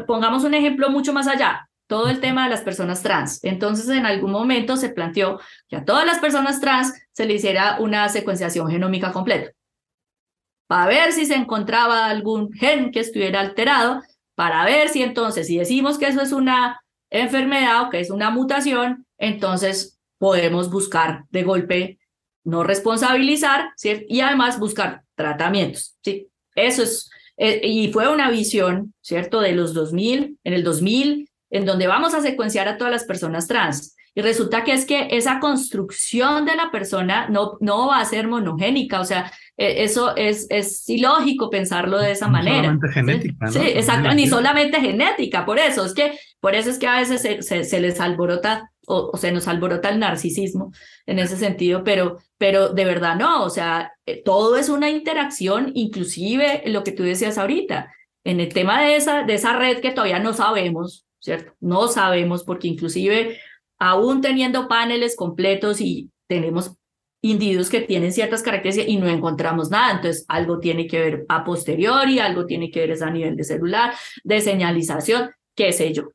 Pongamos 0.07 0.45
un 0.45 0.55
ejemplo 0.55 0.89
mucho 0.91 1.13
más 1.13 1.27
allá 1.27 1.69
todo 1.87 2.09
el 2.09 2.21
tema 2.21 2.45
de 2.45 2.51
las 2.51 2.63
personas 2.63 3.03
trans. 3.03 3.43
Entonces, 3.45 3.89
en 3.89 4.07
algún 4.07 4.31
momento 4.31 4.77
se 4.77 4.91
planteó 4.91 5.41
que 5.69 5.77
a 5.77 5.85
todas 5.85 6.07
las 6.07 6.19
personas 6.19 6.61
trans 6.61 6.95
se 7.13 7.27
le 7.27 7.35
hiciera 7.35 7.79
una 7.81 8.09
secuenciación 8.09 8.71
genómica 8.71 9.13
completa 9.13 9.53
para 10.67 10.87
ver 10.87 11.13
si 11.13 11.27
se 11.27 11.35
encontraba 11.35 12.07
algún 12.07 12.53
gen 12.53 12.91
que 12.91 13.01
estuviera 13.01 13.41
alterado, 13.41 14.03
para 14.35 14.65
ver 14.65 14.89
si 14.89 15.03
entonces, 15.03 15.47
si 15.47 15.59
decimos 15.59 15.99
que 15.99 16.09
eso 16.09 16.21
es 16.21 16.33
una 16.33 16.81
enfermedad 17.11 17.83
o 17.83 17.91
que 17.91 18.01
es 18.01 18.11
una 18.11 18.31
mutación, 18.31 19.07
entonces 19.19 20.01
podemos 20.19 20.71
buscar 20.71 21.25
de 21.31 21.43
golpe 21.43 21.99
no 22.45 22.63
responsabilizar 22.63 23.71
¿cierto? 23.77 24.05
y 24.09 24.21
además 24.21 24.59
buscar 24.59 25.03
tratamientos. 25.15 25.97
¿sí? 26.03 26.29
Eso 26.55 26.83
es, 26.83 27.11
eh, 27.37 27.61
y 27.63 27.93
fue 27.93 28.13
una 28.13 28.31
visión, 28.31 28.95
¿cierto?, 29.01 29.41
de 29.41 29.53
los 29.53 29.75
2000, 29.75 30.39
en 30.43 30.53
el 30.53 30.65
2000 30.65 31.31
en 31.55 31.65
donde 31.65 31.87
vamos 31.87 32.15
a 32.15 32.21
secuenciar 32.21 32.67
a 32.67 32.77
todas 32.77 32.93
las 32.93 33.05
personas 33.05 33.47
trans. 33.47 33.97
Y 34.13 34.23
resulta 34.23 34.65
que 34.65 34.73
es 34.73 34.85
que 34.85 35.09
esa 35.13 35.39
construcción 35.39 36.45
de 36.45 36.57
la 36.57 36.73
persona 36.73 37.29
no, 37.29 37.59
no 37.61 37.87
va 37.89 38.01
a 38.01 38.05
ser 38.05 38.27
monogénica, 38.27 39.01
o 39.01 39.05
sea, 39.05 39.31
e, 39.57 39.85
eso 39.85 40.17
es, 40.17 40.49
es 40.51 40.89
ilógico 40.89 41.51
pensarlo 41.51 41.99
de 41.99 42.11
esa 42.11 42.27
manera. 42.27 42.75
Solamente 42.75 42.89
genética, 42.93 43.47
Sí, 43.49 43.61
exacto, 43.61 44.13
ni 44.15 44.27
solamente 44.27 44.81
genética, 44.81 45.47
por 45.47 45.61
eso, 45.61 45.87
es 45.87 45.95
que, 45.95 46.19
por 46.41 46.57
eso 46.57 46.71
es 46.71 46.79
que 46.79 46.89
a 46.89 46.99
veces 46.99 47.23
se, 47.23 47.65
se, 47.65 47.81
les 47.81 48.01
alborota 48.01 48.73
o, 48.87 49.17
se 49.17 49.31
nos 49.31 49.47
alborota 49.47 49.91
el 49.91 50.01
narcisismo 50.01 50.73
en 51.07 51.21
ese 51.21 51.37
sentido, 51.37 51.85
pero, 51.85 52.19
pero 52.37 52.71
de 52.71 52.85
verdad 52.85 53.15
no, 53.15 53.45
o 53.45 53.51
sea, 53.51 53.93
eh, 54.07 54.23
todo 54.25 54.57
es 54.57 54.69
una 54.69 54.91
interacción, 54.91 55.71
inclusive 55.75 56.65
lo 56.67 56.83
que 56.83 56.93
tú 56.93 57.05
decías 57.05 57.39
ahorita, 57.39 57.93
en 58.25 58.41
el 58.41 58.53
tema 58.53 58.83
de 58.83 58.97
esa, 58.97 59.23
de 59.23 59.35
esa 59.35 59.57
red 59.57 59.79
que 59.79 59.93
todavía 59.93 60.19
no 60.19 60.33
sabemos, 60.33 61.05
¿cierto? 61.25 61.55
No 61.59 61.89
sabemos 61.89 62.45
porque 62.45 62.69
inclusive 62.69 63.39
aún 63.79 64.21
teniendo 64.21 64.69
paneles 64.69 65.17
completos 65.17 65.81
y 65.81 66.11
tenemos 66.29 66.77
individuos 67.23 67.71
que 67.71 67.81
tienen 67.81 68.13
ciertas 68.13 68.43
características 68.43 68.91
y 68.91 68.99
no 68.99 69.09
encontramos 69.09 69.71
nada, 69.71 69.93
entonces 69.93 70.27
algo 70.29 70.61
tiene 70.61 70.87
que 70.87 71.01
ver 71.01 71.25
a 71.31 71.43
posteriori, 71.43 72.19
algo 72.19 72.45
tiene 72.45 72.71
que 72.71 72.87
ver 72.87 73.03
a 73.03 73.11
nivel 73.11 73.37
de 73.37 73.45
celular, 73.45 73.95
de 74.23 74.43
señalización, 74.43 75.31
qué 75.57 75.73
sé 75.73 75.95
yo. 75.95 76.11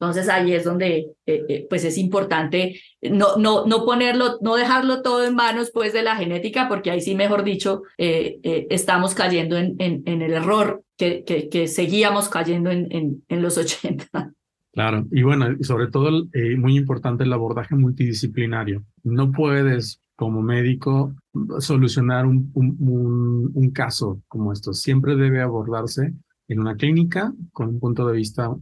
Entonces 0.00 0.30
ahí 0.30 0.54
es 0.54 0.64
donde 0.64 1.12
eh, 1.26 1.44
eh, 1.48 1.66
pues 1.68 1.84
es 1.84 1.98
importante 1.98 2.80
no, 3.02 3.36
no, 3.36 3.66
no 3.66 3.84
ponerlo, 3.84 4.38
no 4.40 4.56
dejarlo 4.56 5.02
todo 5.02 5.24
en 5.24 5.34
manos 5.34 5.70
pues 5.74 5.92
de 5.92 6.02
la 6.02 6.16
genética, 6.16 6.68
porque 6.68 6.90
ahí 6.90 7.02
sí, 7.02 7.14
mejor 7.14 7.44
dicho, 7.44 7.82
eh, 7.98 8.38
estamos 8.70 9.14
cayendo 9.14 9.58
en, 9.58 9.76
en, 9.78 10.02
en, 10.06 10.22
el 10.22 10.32
error 10.32 10.82
que, 10.96 11.22
que, 11.24 11.50
que 11.50 11.68
seguíamos 11.68 12.30
cayendo 12.30 12.70
en, 12.70 12.88
en, 12.90 13.24
en 13.28 13.42
los 13.42 13.58
80. 13.58 14.32
Claro, 14.74 15.06
y 15.12 15.22
bueno, 15.22 15.46
sobre 15.60 15.88
todo 15.88 16.26
eh, 16.32 16.56
muy 16.56 16.76
importante 16.76 17.22
el 17.22 17.32
abordaje 17.32 17.76
multidisciplinario. 17.76 18.84
No 19.04 19.30
puedes 19.30 20.00
como 20.16 20.42
médico 20.42 21.14
solucionar 21.60 22.26
un, 22.26 23.70
caso 23.72 24.20
como 24.26 24.52
esto. 24.52 24.72
Siempre 24.72 25.14
debe 25.14 25.42
abordarse 25.42 26.12
en 26.48 26.58
una 26.58 26.74
clínica 26.74 27.32
con 27.52 27.68
un 27.68 27.80
punto 27.80 28.06
de 28.06 28.16
vista 28.16 28.52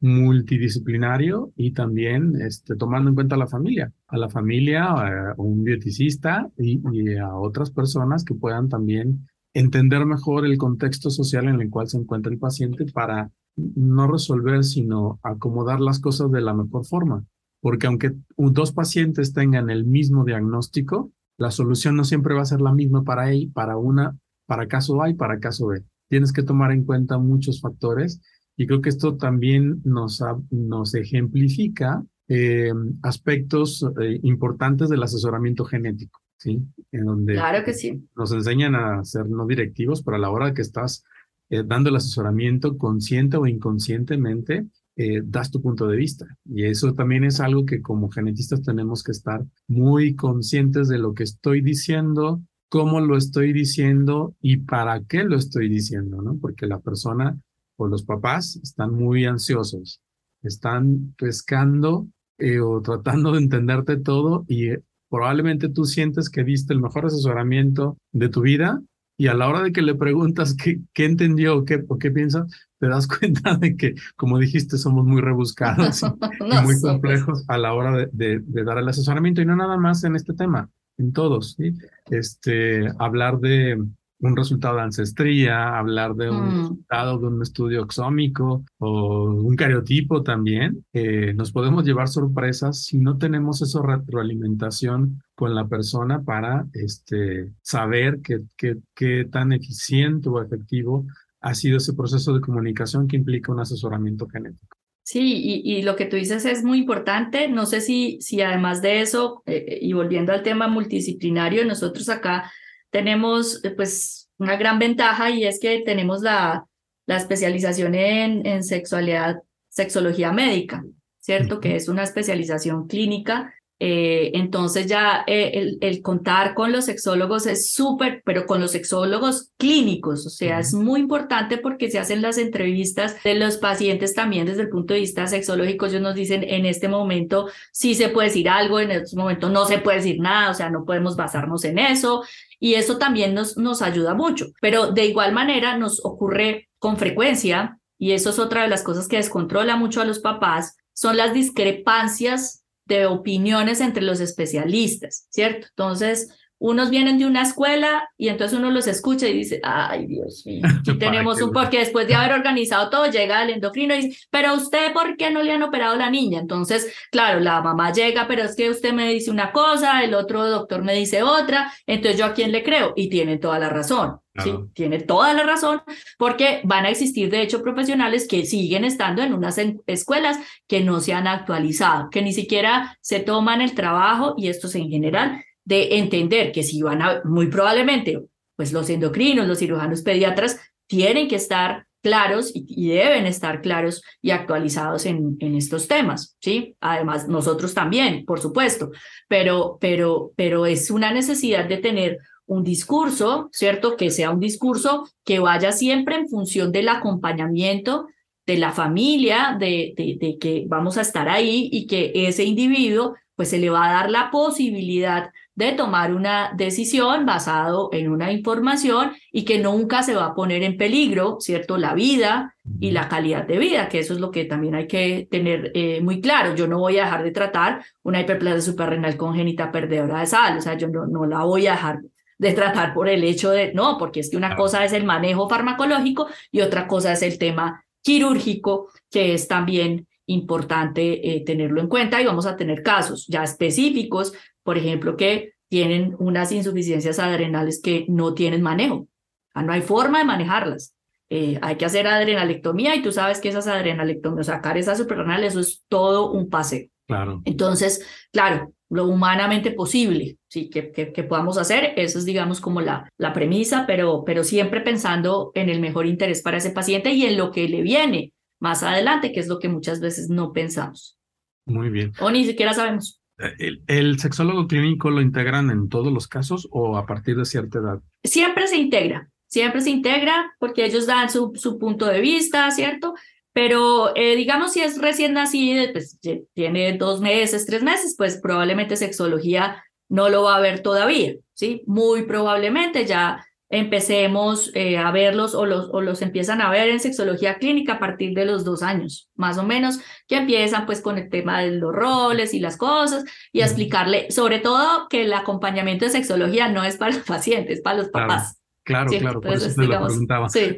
multidisciplinario 0.00 1.52
y 1.56 1.72
también 1.72 2.34
este, 2.40 2.76
tomando 2.76 3.08
en 3.08 3.14
cuenta 3.14 3.36
a 3.36 3.38
la 3.38 3.46
familia, 3.46 3.92
a 4.08 4.18
la 4.18 4.28
familia, 4.28 4.84
a 4.84 5.34
un 5.38 5.62
bioticista 5.62 6.50
y, 6.58 6.80
a 7.16 7.34
otras 7.34 7.70
personas 7.70 8.24
que 8.24 8.34
puedan 8.34 8.68
también 8.68 9.26
entender 9.54 10.04
mejor 10.04 10.44
el 10.44 10.58
contexto 10.58 11.08
social 11.08 11.48
en 11.48 11.60
el 11.60 11.70
cual 11.70 11.88
se 11.88 11.98
encuentra 11.98 12.32
el 12.32 12.38
paciente 12.38 12.84
para 12.92 13.30
no 13.56 14.10
resolver, 14.10 14.64
sino 14.64 15.20
acomodar 15.22 15.80
las 15.80 16.00
cosas 16.00 16.30
de 16.30 16.40
la 16.40 16.54
mejor 16.54 16.84
forma. 16.84 17.24
Porque 17.60 17.86
aunque 17.86 18.12
dos 18.36 18.72
pacientes 18.72 19.32
tengan 19.32 19.70
el 19.70 19.84
mismo 19.84 20.24
diagnóstico, 20.24 21.12
la 21.38 21.50
solución 21.50 21.96
no 21.96 22.04
siempre 22.04 22.34
va 22.34 22.42
a 22.42 22.46
ser 22.46 22.60
la 22.60 22.72
misma 22.72 23.04
para 23.04 23.30
él, 23.30 23.50
para 23.54 23.76
una, 23.76 24.16
para 24.46 24.68
caso 24.68 25.02
A 25.02 25.10
y 25.10 25.14
para 25.14 25.38
caso 25.38 25.68
B. 25.68 25.82
Tienes 26.08 26.32
que 26.32 26.42
tomar 26.42 26.72
en 26.72 26.84
cuenta 26.84 27.18
muchos 27.18 27.60
factores 27.60 28.20
y 28.56 28.66
creo 28.66 28.82
que 28.82 28.90
esto 28.90 29.16
también 29.16 29.80
nos, 29.84 30.22
nos 30.50 30.94
ejemplifica 30.94 32.04
eh, 32.28 32.72
aspectos 33.02 33.84
eh, 34.00 34.20
importantes 34.22 34.88
del 34.88 35.02
asesoramiento 35.02 35.64
genético, 35.64 36.20
¿sí? 36.36 36.62
En 36.90 37.04
donde 37.04 37.34
claro 37.34 37.64
que 37.64 37.74
sí. 37.74 38.08
nos 38.14 38.32
enseñan 38.32 38.74
a 38.74 39.04
ser 39.04 39.28
no 39.28 39.46
directivos, 39.46 40.02
pero 40.02 40.16
a 40.16 40.20
la 40.20 40.30
hora 40.30 40.54
que 40.54 40.62
estás 40.62 41.04
eh, 41.52 41.64
dando 41.66 41.90
el 41.90 41.96
asesoramiento 41.96 42.78
consciente 42.78 43.36
o 43.36 43.46
inconscientemente, 43.46 44.68
eh, 44.96 45.20
das 45.22 45.50
tu 45.50 45.60
punto 45.60 45.86
de 45.86 45.98
vista. 45.98 46.24
Y 46.46 46.64
eso 46.64 46.94
también 46.94 47.24
es 47.24 47.40
algo 47.40 47.66
que 47.66 47.82
como 47.82 48.08
genetistas 48.08 48.62
tenemos 48.62 49.02
que 49.02 49.12
estar 49.12 49.44
muy 49.68 50.14
conscientes 50.14 50.88
de 50.88 50.96
lo 50.96 51.12
que 51.12 51.24
estoy 51.24 51.60
diciendo, 51.60 52.40
cómo 52.70 53.02
lo 53.02 53.18
estoy 53.18 53.52
diciendo 53.52 54.34
y 54.40 54.56
para 54.56 55.02
qué 55.04 55.24
lo 55.24 55.36
estoy 55.36 55.68
diciendo, 55.68 56.22
¿no? 56.22 56.38
Porque 56.38 56.66
la 56.66 56.78
persona 56.78 57.38
o 57.76 57.86
los 57.86 58.02
papás 58.02 58.58
están 58.62 58.94
muy 58.94 59.26
ansiosos, 59.26 60.00
están 60.42 61.14
pescando 61.18 62.08
eh, 62.38 62.60
o 62.60 62.80
tratando 62.82 63.32
de 63.32 63.40
entenderte 63.40 63.98
todo 63.98 64.46
y 64.48 64.70
probablemente 65.10 65.68
tú 65.68 65.84
sientes 65.84 66.30
que 66.30 66.44
diste 66.44 66.72
el 66.72 66.80
mejor 66.80 67.04
asesoramiento 67.04 67.98
de 68.10 68.30
tu 68.30 68.40
vida, 68.40 68.80
y 69.22 69.28
a 69.28 69.34
la 69.34 69.48
hora 69.48 69.62
de 69.62 69.70
que 69.70 69.82
le 69.82 69.94
preguntas 69.94 70.56
qué, 70.56 70.80
qué 70.92 71.04
entendió 71.04 71.58
o 71.58 71.64
qué, 71.64 71.84
o 71.86 71.96
qué 71.96 72.10
piensa, 72.10 72.44
te 72.80 72.88
das 72.88 73.06
cuenta 73.20 73.56
de 73.56 73.76
que, 73.76 73.94
como 74.16 74.36
dijiste, 74.36 74.78
somos 74.78 75.04
muy 75.04 75.20
rebuscados 75.20 76.02
y, 76.02 76.06
muy 76.64 76.80
complejos 76.80 77.44
a 77.46 77.56
la 77.56 77.72
hora 77.72 78.08
de, 78.10 78.40
de, 78.40 78.64
dar 78.64 78.78
el 78.78 78.88
asesoramiento 78.88 79.40
y 79.40 79.46
no 79.46 79.54
nada 79.54 79.76
más 79.76 80.02
en 80.02 80.16
este 80.16 80.34
tema, 80.34 80.68
en 80.98 81.12
todos, 81.12 81.54
¿sí? 81.56 81.72
Este, 82.10 82.88
hablar 82.98 83.38
de, 83.38 83.80
un 84.22 84.36
resultado 84.36 84.76
de 84.76 84.82
ancestría, 84.82 85.76
hablar 85.76 86.14
de 86.14 86.30
un 86.30 86.48
Mm. 86.48 86.58
resultado 86.60 87.18
de 87.18 87.26
un 87.26 87.42
estudio 87.42 87.82
exómico 87.84 88.64
o 88.78 89.24
un 89.24 89.56
cariotipo 89.56 90.22
también, 90.22 90.84
eh, 90.92 91.34
nos 91.34 91.52
podemos 91.52 91.84
llevar 91.84 92.08
sorpresas 92.08 92.84
si 92.84 92.98
no 92.98 93.18
tenemos 93.18 93.60
esa 93.62 93.82
retroalimentación 93.82 95.22
con 95.34 95.54
la 95.54 95.66
persona 95.66 96.22
para 96.22 96.66
este, 96.72 97.50
saber 97.62 98.20
qué, 98.22 98.40
qué, 98.56 98.76
qué 98.94 99.24
tan 99.30 99.52
eficiente 99.52 100.28
o 100.28 100.40
efectivo 100.40 101.04
ha 101.40 101.54
sido 101.54 101.78
ese 101.78 101.92
proceso 101.94 102.32
de 102.32 102.40
comunicación 102.40 103.08
que 103.08 103.16
implica 103.16 103.52
un 103.52 103.60
asesoramiento 103.60 104.28
genético. 104.28 104.76
Sí, 105.04 105.34
y, 105.64 105.78
y 105.78 105.82
lo 105.82 105.96
que 105.96 106.06
tú 106.06 106.14
dices 106.14 106.44
es 106.44 106.62
muy 106.62 106.78
importante. 106.78 107.48
No 107.48 107.66
sé 107.66 107.80
si, 107.80 108.18
si 108.20 108.40
además 108.40 108.80
de 108.82 109.00
eso, 109.00 109.42
eh, 109.46 109.80
y 109.82 109.92
volviendo 109.94 110.32
al 110.32 110.44
tema 110.44 110.68
multidisciplinario, 110.68 111.64
nosotros 111.66 112.08
acá 112.08 112.52
tenemos 112.92 113.64
eh, 113.64 113.70
pues 113.70 114.30
una 114.38 114.56
gran 114.56 114.78
ventaja 114.78 115.30
y 115.30 115.44
es 115.44 115.58
que 115.58 115.80
tenemos 115.80 116.22
la, 116.22 116.68
la 117.06 117.16
especialización 117.16 117.94
en, 117.96 118.46
en 118.46 118.62
sexualidad, 118.62 119.42
sexología 119.68 120.30
médica, 120.30 120.84
¿cierto? 121.18 121.58
Que 121.58 121.74
es 121.74 121.88
una 121.88 122.04
especialización 122.04 122.86
clínica. 122.86 123.52
Eh, 123.84 124.30
entonces 124.38 124.86
ya 124.86 125.24
eh, 125.26 125.50
el, 125.54 125.78
el, 125.80 126.02
contar 126.02 126.54
con 126.54 126.70
los 126.70 126.84
sexólogos 126.84 127.46
es 127.46 127.72
súper, 127.72 128.22
pero 128.24 128.46
con 128.46 128.60
los 128.60 128.70
sexólogos 128.70 129.50
clínicos, 129.58 130.24
o 130.24 130.30
sea, 130.30 130.60
es 130.60 130.72
muy 130.72 131.00
importante 131.00 131.58
porque 131.58 131.90
se 131.90 131.98
hacen 131.98 132.22
las 132.22 132.38
entrevistas 132.38 133.20
de 133.24 133.34
los 133.34 133.56
pacientes 133.56 134.14
también 134.14 134.46
desde 134.46 134.62
el 134.62 134.68
punto 134.68 134.94
de 134.94 135.00
vista 135.00 135.26
sexológico. 135.26 135.86
Ellos 135.86 136.00
nos 136.00 136.14
dicen 136.14 136.44
en 136.44 136.64
este 136.64 136.86
momento 136.86 137.48
sí 137.72 137.96
se 137.96 138.08
puede 138.08 138.28
decir 138.28 138.48
algo, 138.48 138.78
en 138.78 138.92
este 138.92 139.16
momento 139.16 139.50
no 139.50 139.64
se 139.64 139.78
puede 139.78 139.96
decir 139.96 140.20
nada, 140.20 140.52
o 140.52 140.54
sea, 140.54 140.70
no 140.70 140.84
podemos 140.84 141.16
basarnos 141.16 141.64
en 141.64 141.80
eso. 141.80 142.22
Y 142.60 142.74
eso 142.74 142.98
también 142.98 143.34
nos, 143.34 143.56
nos 143.56 143.82
ayuda 143.82 144.14
mucho, 144.14 144.46
pero 144.60 144.92
de 144.92 145.06
igual 145.06 145.32
manera 145.32 145.76
nos 145.76 146.04
ocurre 146.04 146.68
con 146.78 146.98
frecuencia, 146.98 147.80
y 147.98 148.12
eso 148.12 148.30
es 148.30 148.38
otra 148.38 148.62
de 148.62 148.68
las 148.68 148.84
cosas 148.84 149.08
que 149.08 149.16
descontrola 149.16 149.74
mucho 149.74 150.00
a 150.00 150.04
los 150.04 150.20
papás, 150.20 150.76
son 150.92 151.16
las 151.16 151.34
discrepancias 151.34 152.61
de 152.84 153.06
opiniones 153.06 153.80
entre 153.80 154.02
los 154.02 154.20
especialistas, 154.20 155.26
¿cierto? 155.30 155.68
Entonces, 155.70 156.28
unos 156.62 156.90
vienen 156.90 157.18
de 157.18 157.26
una 157.26 157.42
escuela 157.42 158.08
y 158.16 158.28
entonces 158.28 158.56
uno 158.56 158.70
los 158.70 158.86
escucha 158.86 159.26
y 159.26 159.32
dice, 159.32 159.60
ay, 159.64 160.06
Dios 160.06 160.46
mío, 160.46 160.62
aquí 160.80 160.96
tenemos 160.96 161.42
un, 161.42 161.50
porque 161.50 161.80
después 161.80 162.06
de 162.06 162.14
haber 162.14 162.32
organizado 162.32 162.88
todo, 162.88 163.06
llega 163.06 163.42
el 163.42 163.50
endocrino 163.50 163.94
y 163.94 164.02
dice, 164.02 164.26
pero 164.30 164.54
usted, 164.54 164.92
¿por 164.92 165.16
qué 165.16 165.30
no 165.30 165.42
le 165.42 165.52
han 165.52 165.64
operado 165.64 165.94
a 165.94 165.96
la 165.96 166.08
niña? 166.10 166.38
Entonces, 166.38 166.94
claro, 167.10 167.40
la 167.40 167.60
mamá 167.62 167.92
llega, 167.92 168.28
pero 168.28 168.44
es 168.44 168.54
que 168.54 168.70
usted 168.70 168.92
me 168.92 169.12
dice 169.12 169.30
una 169.32 169.50
cosa, 169.50 170.04
el 170.04 170.14
otro 170.14 170.48
doctor 170.48 170.84
me 170.84 170.94
dice 170.94 171.24
otra, 171.24 171.72
entonces 171.84 172.18
yo 172.18 172.26
a 172.26 172.32
quién 172.32 172.52
le 172.52 172.62
creo 172.62 172.92
y 172.94 173.10
tiene 173.10 173.38
toda 173.38 173.58
la 173.58 173.68
razón. 173.68 174.20
Sí, 174.42 174.50
tiene 174.72 174.98
toda 174.98 175.34
la 175.34 175.42
razón, 175.42 175.82
porque 176.16 176.62
van 176.64 176.86
a 176.86 176.88
existir, 176.88 177.28
de 177.28 177.42
hecho, 177.42 177.62
profesionales 177.62 178.26
que 178.26 178.46
siguen 178.46 178.82
estando 178.82 179.20
en 179.20 179.34
unas 179.34 179.60
escuelas 179.86 180.38
que 180.66 180.80
no 180.80 181.00
se 181.00 181.12
han 181.12 181.26
actualizado, 181.26 182.08
que 182.08 182.22
ni 182.22 182.32
siquiera 182.32 182.96
se 183.02 183.20
toman 183.20 183.60
el 183.60 183.74
trabajo, 183.74 184.34
y 184.38 184.48
esto 184.48 184.68
es 184.68 184.74
en 184.76 184.88
general, 184.88 185.44
de 185.64 185.98
entender 185.98 186.52
que 186.52 186.62
si 186.62 186.82
van 186.82 187.02
a, 187.02 187.22
muy 187.24 187.46
probablemente, 187.48 188.22
pues 188.56 188.72
los 188.72 188.88
endocrinos, 188.90 189.46
los 189.46 189.58
cirujanos 189.58 190.02
pediatras 190.02 190.58
tienen 190.86 191.28
que 191.28 191.36
estar 191.36 191.86
claros 192.02 192.50
y, 192.52 192.88
deben 192.88 193.26
estar 193.26 193.62
claros 193.62 194.02
y 194.20 194.32
actualizados 194.32 195.06
en, 195.06 195.36
en, 195.38 195.54
estos 195.54 195.86
temas, 195.86 196.36
¿sí? 196.40 196.76
Además, 196.80 197.28
nosotros 197.28 197.74
también, 197.74 198.24
por 198.24 198.40
supuesto, 198.40 198.90
pero, 199.28 199.78
pero, 199.80 200.32
pero 200.36 200.66
es 200.66 200.90
una 200.90 201.12
necesidad 201.12 201.66
de 201.66 201.78
tener 201.78 202.18
un 202.46 202.64
discurso, 202.64 203.48
¿cierto? 203.52 203.96
Que 203.96 204.10
sea 204.10 204.30
un 204.30 204.40
discurso 204.40 205.08
que 205.24 205.38
vaya 205.38 205.70
siempre 205.70 206.16
en 206.16 206.28
función 206.28 206.72
del 206.72 206.88
acompañamiento 206.88 208.08
de 208.44 208.58
la 208.58 208.72
familia, 208.72 209.56
de, 209.58 209.94
de 209.96 210.38
que 210.38 210.64
vamos 210.66 210.98
a 210.98 211.02
estar 211.02 211.28
ahí 211.28 211.68
y 211.72 211.86
que 211.86 212.10
ese 212.14 212.42
individuo 212.42 213.14
pues 213.36 213.50
se 213.50 213.58
le 213.58 213.70
va 213.70 213.88
a 213.88 213.92
dar 213.92 214.10
la 214.10 214.30
posibilidad 214.30 215.30
de 215.54 215.72
tomar 215.72 216.14
una 216.14 216.52
decisión 216.56 217.26
basado 217.26 217.90
en 217.92 218.10
una 218.10 218.32
información 218.32 219.12
y 219.30 219.44
que 219.44 219.58
nunca 219.58 220.02
se 220.02 220.14
va 220.14 220.26
a 220.26 220.34
poner 220.34 220.62
en 220.62 220.76
peligro, 220.76 221.36
¿cierto? 221.40 221.76
La 221.76 221.94
vida 221.94 222.54
y 222.80 222.90
la 222.90 223.08
calidad 223.08 223.46
de 223.46 223.58
vida, 223.58 223.88
que 223.88 223.98
eso 223.98 224.14
es 224.14 224.20
lo 224.20 224.30
que 224.30 224.46
también 224.46 224.74
hay 224.74 224.86
que 224.86 225.28
tener 225.30 225.70
eh, 225.74 226.00
muy 226.00 226.20
claro. 226.20 226.54
Yo 226.54 226.66
no 226.66 226.78
voy 226.78 226.98
a 226.98 227.04
dejar 227.04 227.22
de 227.22 227.32
tratar 227.32 227.84
una 228.02 228.20
hiperplasia 228.20 228.62
suprarrenal 228.62 229.16
congénita 229.16 229.70
perdedora 229.70 230.20
de 230.20 230.26
sal, 230.26 230.56
o 230.58 230.62
sea, 230.62 230.76
yo 230.76 230.88
no, 230.88 231.06
no 231.06 231.26
la 231.26 231.44
voy 231.44 231.66
a 231.66 231.72
dejar 231.72 232.00
de 232.38 232.52
tratar 232.54 232.94
por 232.94 233.08
el 233.08 233.22
hecho 233.22 233.50
de, 233.50 233.72
no, 233.72 233.98
porque 233.98 234.20
es 234.20 234.30
que 234.30 234.36
una 234.36 234.56
cosa 234.56 234.84
es 234.84 234.92
el 234.92 235.04
manejo 235.04 235.48
farmacológico 235.48 236.26
y 236.50 236.60
otra 236.60 236.88
cosa 236.88 237.12
es 237.12 237.22
el 237.22 237.38
tema 237.38 237.84
quirúrgico, 238.00 238.88
que 239.10 239.34
es 239.34 239.46
también 239.46 240.08
importante 240.26 241.36
eh, 241.36 241.42
tenerlo 241.44 241.80
en 241.80 241.88
cuenta 241.88 242.20
y 242.20 242.26
vamos 242.26 242.46
a 242.46 242.56
tener 242.56 242.82
casos 242.82 243.26
ya 243.28 243.42
específicos, 243.42 244.32
por 244.62 244.78
ejemplo, 244.78 245.16
que 245.16 245.54
tienen 245.68 246.14
unas 246.18 246.52
insuficiencias 246.52 247.18
adrenales 247.18 247.80
que 247.82 248.04
no 248.08 248.34
tienen 248.34 248.62
manejo. 248.62 249.08
no 249.54 249.72
hay 249.72 249.82
forma 249.82 250.18
de 250.18 250.24
manejarlas. 250.24 250.94
Eh, 251.30 251.58
hay 251.62 251.76
que 251.76 251.86
hacer 251.86 252.06
adrenalectomía 252.06 252.94
y 252.94 253.02
tú 253.02 253.10
sabes 253.10 253.40
que 253.40 253.48
esas 253.48 253.66
adrenalectomías, 253.66 254.46
sacar 254.46 254.76
esas 254.76 254.98
suprarrenales, 254.98 255.52
eso 255.52 255.60
es 255.60 255.82
todo 255.88 256.30
un 256.30 256.50
paseo. 256.50 256.88
Claro. 257.06 257.40
Entonces, 257.46 258.06
claro, 258.30 258.74
lo 258.90 259.06
humanamente 259.06 259.70
posible, 259.70 260.36
sí, 260.48 260.68
que, 260.68 260.92
que, 260.92 261.10
que, 261.10 261.22
podamos 261.22 261.56
hacer, 261.56 261.94
eso 261.96 262.18
es, 262.18 262.26
digamos, 262.26 262.60
como 262.60 262.82
la, 262.82 263.10
la 263.16 263.32
premisa, 263.32 263.84
pero, 263.86 264.24
pero 264.26 264.44
siempre 264.44 264.82
pensando 264.82 265.52
en 265.54 265.70
el 265.70 265.80
mejor 265.80 266.04
interés 266.04 266.42
para 266.42 266.58
ese 266.58 266.70
paciente 266.70 267.12
y 267.12 267.24
en 267.24 267.38
lo 267.38 267.50
que 267.50 267.66
le 267.66 267.80
viene 267.80 268.34
más 268.62 268.84
adelante, 268.84 269.32
que 269.32 269.40
es 269.40 269.48
lo 269.48 269.58
que 269.58 269.68
muchas 269.68 270.00
veces 270.00 270.30
no 270.30 270.52
pensamos. 270.52 271.18
Muy 271.66 271.90
bien. 271.90 272.12
O 272.20 272.30
ni 272.30 272.44
siquiera 272.44 272.72
sabemos. 272.72 273.20
¿El, 273.58 273.82
¿El, 273.88 274.20
sexólogo 274.20 274.68
clínico 274.68 275.10
lo 275.10 275.20
integran 275.20 275.70
en 275.70 275.88
todos 275.88 276.12
los 276.12 276.28
casos 276.28 276.68
o 276.70 276.96
a 276.96 277.04
partir 277.04 277.36
de 277.36 277.44
cierta 277.44 277.80
edad? 277.80 278.00
Siempre 278.22 278.68
se 278.68 278.76
integra, 278.76 279.28
siempre 279.48 279.80
se 279.80 279.90
integra 279.90 280.54
porque 280.60 280.84
ellos 280.84 281.06
dan 281.06 281.28
su, 281.28 281.50
su 281.56 281.76
punto 281.76 282.06
de 282.06 282.20
vista, 282.20 282.70
¿cierto? 282.70 283.14
Pero 283.52 284.14
eh, 284.14 284.36
digamos 284.36 284.72
si 284.72 284.80
es 284.80 284.96
recién 285.00 285.32
nacido, 285.32 285.84
pues 285.92 286.20
tiene 286.54 286.96
dos 286.96 287.20
meses, 287.20 287.66
tres 287.66 287.82
meses, 287.82 288.14
pues 288.16 288.38
probablemente 288.40 288.94
sexología 288.94 289.82
no 290.08 290.28
lo 290.28 290.44
va 290.44 290.56
a 290.56 290.60
ver 290.60 290.82
todavía, 290.82 291.34
¿sí? 291.54 291.82
Muy 291.86 292.26
probablemente 292.26 293.06
ya 293.06 293.44
empecemos 293.72 294.70
eh, 294.74 294.98
a 294.98 295.10
verlos 295.10 295.54
o 295.54 295.64
los, 295.64 295.88
o 295.92 296.02
los 296.02 296.20
empiezan 296.20 296.60
a 296.60 296.70
ver 296.70 296.90
en 296.90 297.00
sexología 297.00 297.56
clínica 297.56 297.94
a 297.94 297.98
partir 297.98 298.34
de 298.34 298.44
los 298.44 298.64
dos 298.64 298.82
años, 298.82 299.30
más 299.34 299.56
o 299.56 299.64
menos, 299.64 299.98
que 300.28 300.36
empiezan 300.36 300.84
pues 300.84 301.00
con 301.00 301.16
el 301.16 301.30
tema 301.30 301.62
de 301.62 301.72
los 301.72 301.92
roles 301.92 302.52
y 302.52 302.60
las 302.60 302.76
cosas 302.76 303.24
y 303.50 303.62
a 303.62 303.64
explicarle, 303.64 304.30
sobre 304.30 304.58
todo 304.58 305.08
que 305.08 305.22
el 305.22 305.32
acompañamiento 305.32 306.04
de 306.04 306.10
sexología 306.10 306.68
no 306.68 306.84
es 306.84 306.98
para 306.98 307.12
los 307.16 307.24
pacientes, 307.24 307.78
es 307.78 307.82
para 307.82 307.96
los 307.96 308.10
papás. 308.10 308.61
Claro. 308.84 309.10
Claro, 309.10 309.10
¿sí? 309.10 309.18
claro, 309.18 309.40
por 309.40 309.52
eso 309.52 309.74
te 309.74 309.82
digamos, 309.82 310.00
lo 310.00 310.06
preguntaba. 310.08 310.48
Sí, 310.48 310.76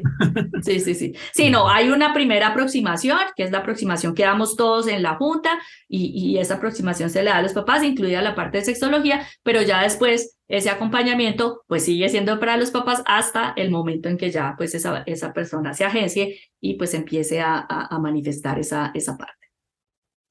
sí, 0.61 0.79
sí, 0.79 0.93
sí. 0.95 1.13
Sí, 1.33 1.49
no, 1.49 1.69
hay 1.69 1.89
una 1.89 2.13
primera 2.13 2.49
aproximación, 2.49 3.17
que 3.35 3.43
es 3.43 3.51
la 3.51 3.59
aproximación 3.59 4.13
que 4.13 4.23
damos 4.23 4.55
todos 4.55 4.87
en 4.87 5.01
la 5.01 5.15
junta, 5.15 5.57
y, 5.87 6.11
y 6.13 6.37
esa 6.37 6.55
aproximación 6.55 7.09
se 7.09 7.23
le 7.23 7.31
da 7.31 7.37
a 7.37 7.41
los 7.41 7.53
papás, 7.53 7.83
incluida 7.83 8.21
la 8.21 8.35
parte 8.35 8.59
de 8.59 8.65
sexología, 8.65 9.25
pero 9.43 9.61
ya 9.63 9.81
después 9.81 10.37
ese 10.47 10.69
acompañamiento 10.69 11.63
pues 11.67 11.85
sigue 11.85 12.07
siendo 12.09 12.39
para 12.39 12.57
los 12.57 12.69
papás 12.69 13.01
hasta 13.07 13.53
el 13.55 13.71
momento 13.71 14.09
en 14.09 14.17
que 14.17 14.29
ya 14.29 14.53
pues 14.55 14.75
esa, 14.75 15.01
esa 15.07 15.33
persona 15.33 15.73
se 15.73 15.85
agencie 15.85 16.39
y 16.61 16.75
pues 16.75 16.93
empiece 16.93 17.41
a, 17.41 17.55
a, 17.57 17.95
a 17.95 17.99
manifestar 17.99 18.59
esa, 18.59 18.91
esa 18.93 19.17
parte. 19.17 19.47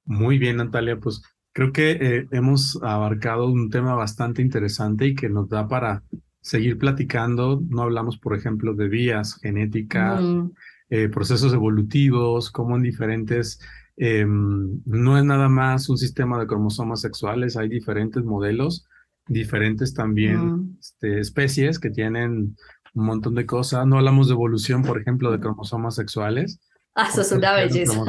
Muy 0.04 0.38
bien, 0.38 0.58
Natalia, 0.58 0.96
pues 0.98 1.22
creo 1.52 1.72
que 1.72 1.92
eh, 1.92 2.26
hemos 2.30 2.78
abarcado 2.82 3.46
un 3.46 3.70
tema 3.70 3.94
bastante 3.94 4.42
interesante 4.42 5.06
y 5.06 5.14
que 5.14 5.28
nos 5.28 5.48
da 5.48 5.66
para 5.66 6.02
seguir 6.44 6.78
platicando. 6.78 7.62
No 7.68 7.82
hablamos, 7.82 8.18
por 8.18 8.36
ejemplo, 8.36 8.74
de 8.74 8.88
vías 8.88 9.40
genéticas, 9.40 10.22
Mm, 10.22 10.50
eh, 10.90 11.08
procesos 11.08 11.52
evolutivos, 11.54 12.50
como 12.50 12.76
en 12.76 12.82
diferentes, 12.82 13.58
eh, 13.96 14.26
no 14.26 15.18
es 15.18 15.24
nada 15.24 15.48
más 15.48 15.88
un 15.88 15.96
sistema 15.96 16.38
de 16.38 16.46
cromosomas 16.46 17.00
sexuales, 17.00 17.56
hay 17.56 17.68
diferentes 17.68 18.22
modelos, 18.22 18.86
diferentes 19.26 19.94
también 19.94 20.38
mm. 20.38 20.76
este, 20.78 21.20
especies 21.20 21.78
que 21.78 21.90
tienen 21.90 22.56
un 22.92 23.06
montón 23.06 23.34
de 23.34 23.46
cosas. 23.46 23.86
No 23.86 23.96
hablamos 23.96 24.28
de 24.28 24.34
evolución, 24.34 24.82
por 24.82 25.00
ejemplo, 25.00 25.32
de 25.32 25.40
cromosomas 25.40 25.94
sexuales. 25.94 26.60
Ah, 26.94 27.08
eso 27.10 27.22
es 27.22 27.32
una 27.32 27.54
belleza. 27.54 28.00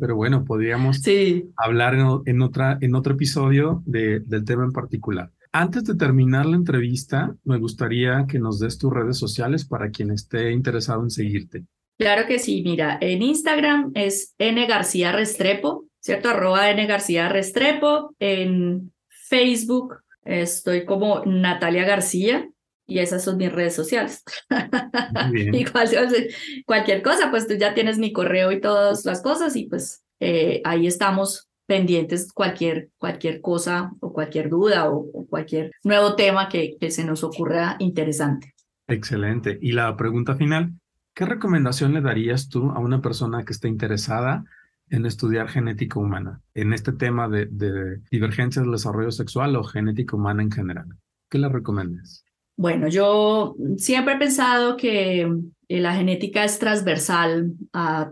pero 0.00 0.16
bueno, 0.16 0.44
podríamos 0.44 0.96
Sí, 1.02 1.50
hablar 1.56 1.94
en, 1.94 2.42
otra, 2.42 2.76
en 2.80 2.94
otro 2.96 3.14
episodio 3.14 3.82
de, 3.86 4.20
del 4.20 4.44
tema 4.44 4.64
en 4.64 4.72
particular. 4.72 5.30
Antes 5.60 5.82
de 5.82 5.96
terminar 5.96 6.46
la 6.46 6.54
entrevista, 6.54 7.34
me 7.42 7.58
gustaría 7.58 8.26
que 8.28 8.38
nos 8.38 8.60
des 8.60 8.78
tus 8.78 8.92
redes 8.92 9.18
sociales 9.18 9.64
para 9.64 9.90
quien 9.90 10.12
esté 10.12 10.52
interesado 10.52 11.02
en 11.02 11.10
seguirte. 11.10 11.64
claro 11.98 12.28
que 12.28 12.38
sí. 12.38 12.62
Mira, 12.64 12.96
en 13.00 13.22
Instagram 13.22 13.90
es 13.96 14.36
N 14.38 14.64
García 14.68 15.10
Restrepo, 15.10 15.86
¿cierto? 15.98 16.28
Arroba 16.28 16.70
N 16.70 16.86
García 16.86 17.28
Restrepo. 17.28 18.14
En 18.20 18.92
Facebook 19.08 19.96
estoy 20.24 20.84
como 20.84 21.24
Natalia 21.26 21.84
García. 21.84 22.48
y 22.86 23.00
esas 23.00 23.24
son 23.24 23.36
mis 23.36 23.50
redes 23.50 23.74
sociales. 23.74 24.22
y 25.52 25.64
cualquier, 25.64 26.28
cualquier 26.66 27.02
cosa, 27.02 27.32
pues 27.32 27.48
tú 27.48 27.54
ya 27.54 27.74
tienes 27.74 27.98
mi 27.98 28.12
correo 28.12 28.52
y 28.52 28.60
todas 28.60 29.04
las 29.04 29.20
cosas 29.22 29.56
y 29.56 29.64
pues 29.64 30.04
eh, 30.20 30.62
ahí 30.64 30.86
estamos 30.86 31.47
pendientes 31.68 32.32
cualquier, 32.32 32.88
cualquier 32.96 33.42
cosa 33.42 33.92
o 34.00 34.10
cualquier 34.10 34.48
duda 34.48 34.88
o, 34.90 35.26
cualquier 35.28 35.70
nuevo 35.84 36.16
tema 36.16 36.48
que, 36.48 36.78
que 36.80 36.90
se 36.90 37.04
nos 37.04 37.22
ocurra 37.22 37.76
interesante. 37.78 38.54
Excelente. 38.86 39.58
Y 39.60 39.72
la 39.72 39.94
pregunta 39.94 40.34
final, 40.34 40.72
¿qué 41.14 41.26
recomendación 41.26 41.92
le 41.92 42.00
darías 42.00 42.48
tú 42.48 42.70
a 42.70 42.78
una 42.78 43.02
persona 43.02 43.44
que 43.44 43.52
esté 43.52 43.68
interesada 43.68 44.44
en 44.88 45.04
estudiar 45.04 45.48
genética 45.48 46.00
humana, 46.00 46.40
en 46.54 46.72
este 46.72 46.92
tema 46.92 47.28
de, 47.28 47.44
de 47.44 48.00
divergencias 48.10 48.64
del 48.64 48.72
desarrollo 48.72 49.10
sexual 49.10 49.54
o 49.54 49.62
genética 49.62 50.16
humana 50.16 50.42
en 50.42 50.50
general? 50.50 50.86
¿Qué 51.28 51.36
le 51.36 51.50
recomiendas? 51.50 52.24
Bueno, 52.56 52.88
yo 52.88 53.56
siempre 53.76 54.14
he 54.14 54.18
pensado 54.18 54.78
que 54.78 55.20
eh, 55.68 55.80
la 55.80 55.94
genética 55.94 56.44
es 56.44 56.58
transversal 56.58 57.52
a 57.74 58.10